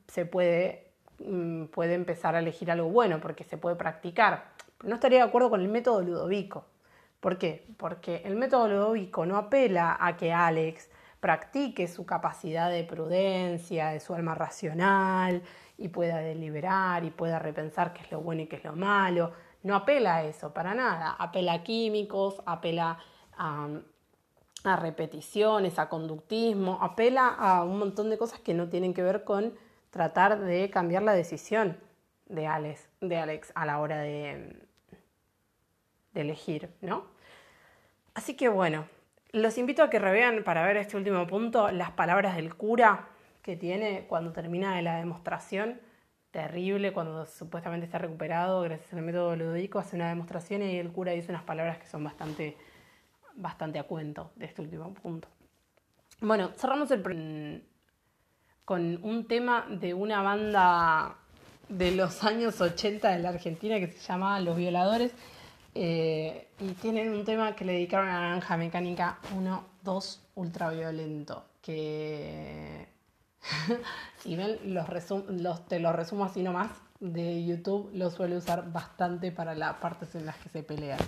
se, 0.07 0.25
puede, 0.25 0.93
mm, 1.19 1.65
puede 1.65 1.95
empezar 1.95 2.37
a 2.37 2.39
elegir 2.39 2.71
algo 2.71 2.91
bueno 2.91 3.19
porque 3.21 3.43
se 3.43 3.57
puede 3.57 3.75
practicar. 3.75 4.53
No 4.85 4.95
estaría 4.95 5.19
de 5.19 5.25
acuerdo 5.25 5.51
con 5.51 5.63
el 5.63 5.69
método 5.69 6.01
ludovico. 6.01 6.67
¿Por 7.19 7.39
qué? 7.39 7.67
Porque 7.79 8.23
el 8.25 8.37
método 8.37 8.69
ludovico 8.69 9.27
no 9.27 9.37
apela 9.37 9.97
a 9.99 10.17
que 10.17 10.33
Alex 10.33 10.89
practique 11.19 11.89
su 11.89 12.07
capacidad 12.07 12.71
de 12.71 12.85
prudencia, 12.85 13.89
de 13.89 13.99
su 13.99 14.15
alma 14.15 14.37
racional, 14.37 15.43
y 15.79 15.89
pueda 15.89 16.19
deliberar 16.19 17.05
y 17.05 17.11
pueda 17.11 17.39
repensar 17.39 17.93
qué 17.93 18.03
es 18.03 18.11
lo 18.13 18.21
bueno 18.21 18.43
y 18.43 18.47
qué 18.47 18.57
es 18.57 18.65
lo 18.65 18.75
malo. 18.75 19.33
No 19.63 19.75
apela 19.75 20.17
a 20.17 20.25
eso, 20.25 20.53
para 20.53 20.75
nada. 20.75 21.17
Apela 21.19 21.55
a 21.55 21.63
químicos, 21.63 22.43
apela 22.47 22.99
a, 23.37 23.69
repeticiones, 24.77 25.79
a 25.79 25.89
conductismo, 25.89 26.79
apela 26.81 27.29
a 27.29 27.65
un 27.65 27.79
montón 27.79 28.11
de 28.11 28.19
cosas 28.19 28.41
que 28.41 28.55
no 28.55 28.69
tienen 28.69 28.95
que 28.95 29.03
ver 29.03 29.25
con 29.25 29.55
tratar 29.91 30.39
de 30.41 30.71
cambiar 30.71 31.03
la 31.03 31.15
decisión 31.15 31.79
de 32.27 32.47
Alex, 32.47 32.89
de 33.01 33.19
Alex 33.19 33.53
a 33.55 33.67
la 33.67 33.81
hora 33.81 33.99
de, 33.99 34.57
de 36.15 36.21
elegir, 36.21 36.71
¿no? 36.81 37.07
Así 38.15 38.35
que 38.35 38.49
bueno, 38.49 38.87
los 39.33 39.59
invito 39.59 39.83
a 39.83 39.91
que 39.91 39.99
revean 39.99 40.45
para 40.45 40.65
ver 40.65 40.77
este 40.77 40.97
último 40.97 41.27
punto 41.27 41.71
las 41.71 41.91
palabras 41.91 42.37
del 42.37 42.55
cura 42.55 43.09
que 43.43 43.57
tiene 43.57 44.07
cuando 44.09 44.33
termina 44.33 44.77
de 44.77 44.83
la 44.83 44.97
demostración, 44.97 45.81
terrible, 46.31 46.93
cuando 46.93 47.27
supuestamente 47.27 47.87
está 47.87 47.99
recuperado 47.99 48.63
gracias 48.63 48.93
al 48.95 49.03
método 49.03 49.37
ludico, 49.37 49.79
hace 49.79 49.97
una 49.97 50.09
demostración 50.09 50.63
y 50.63 50.79
el 50.79 50.91
cura 50.91 51.13
dice 51.13 51.31
unas 51.31 51.43
palabras 51.43 51.79
que 51.79 51.87
son 51.87 52.05
bastante, 52.05 52.57
bastante 53.35 53.79
a 53.79 53.85
cuento 53.85 54.33
de 54.37 54.47
este 54.47 54.63
último 54.63 54.95
punto. 54.95 55.29
Bueno, 56.21 56.53
cerramos 56.57 56.91
el 56.93 57.63
con 58.65 59.01
un 59.03 59.27
tema 59.27 59.67
de 59.69 59.93
una 59.93 60.23
banda 60.23 61.17
de 61.69 61.93
los 61.93 62.23
años 62.23 62.61
80 62.61 63.11
de 63.11 63.19
la 63.19 63.31
Argentina 63.31 63.79
que 63.81 63.89
se 63.89 64.01
llama 64.01 64.39
Los 64.41 64.57
Violadores. 64.57 65.13
Eh, 65.75 66.49
y 66.61 66.73
tienen 66.75 67.11
un 67.13 67.25
tema 67.25 67.57
que 67.57 67.65
le 67.65 67.73
dedicaron 67.73 68.09
a 68.09 68.21
Naranja 68.21 68.57
Mecánica 68.57 69.19
1, 69.35 69.65
2, 69.83 70.21
ultraviolento, 70.35 71.47
que 71.63 72.92
si 74.19 74.37
ven, 74.37 74.59
los, 74.75 74.87
los 75.29 75.67
te 75.67 75.81
lo 75.81 75.93
resumo 75.93 76.25
así 76.25 76.43
nomás 76.43 76.71
de 77.01 77.45
YouTube, 77.45 77.91
lo 77.95 78.11
suele 78.11 78.37
usar 78.37 78.71
bastante 78.73 79.33
para 79.33 79.55
las 79.55 79.75
partes 79.75 80.15
en 80.15 80.27
las 80.27 80.37
que 80.37 80.49
se 80.49 80.63
pelean. 80.63 80.99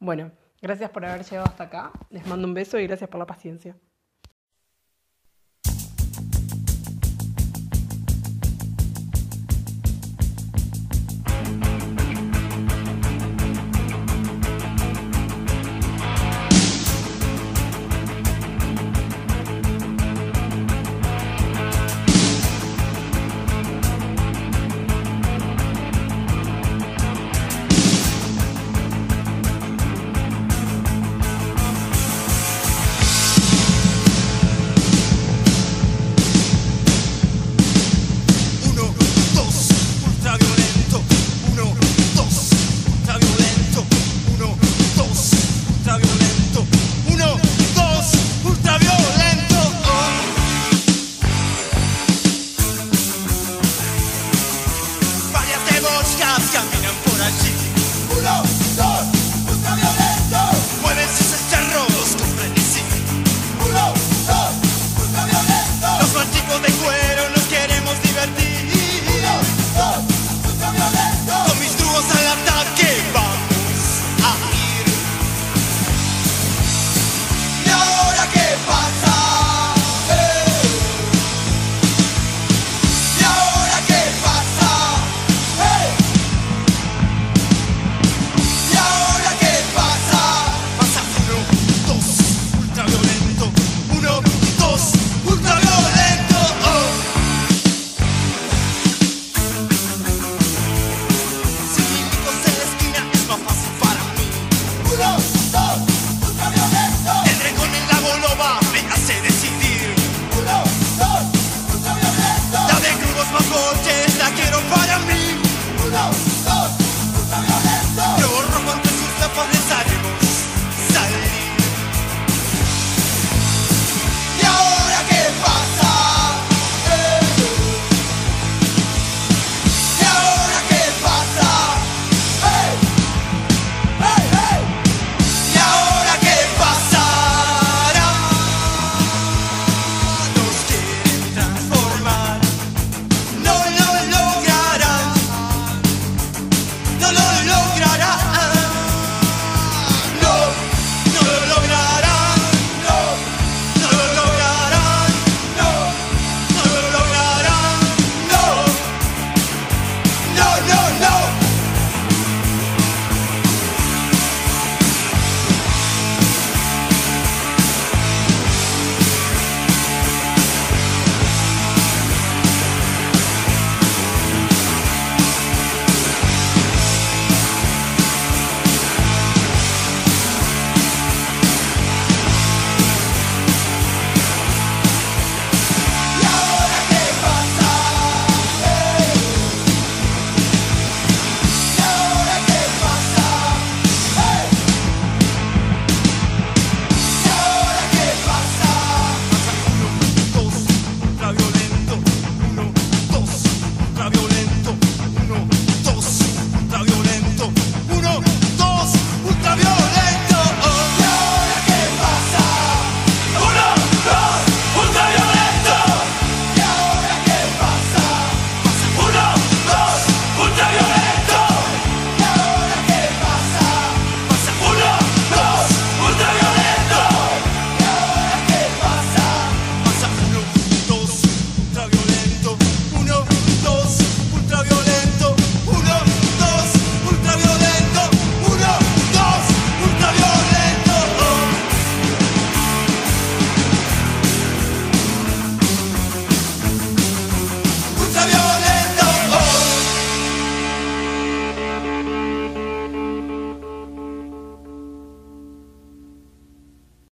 Bueno, 0.00 0.32
gracias 0.60 0.90
por 0.90 1.04
haber 1.04 1.24
llegado 1.24 1.46
hasta 1.46 1.64
acá. 1.64 1.92
Les 2.10 2.26
mando 2.26 2.46
un 2.46 2.54
beso 2.54 2.78
y 2.78 2.86
gracias 2.86 3.08
por 3.08 3.20
la 3.20 3.26
paciencia. 3.26 3.76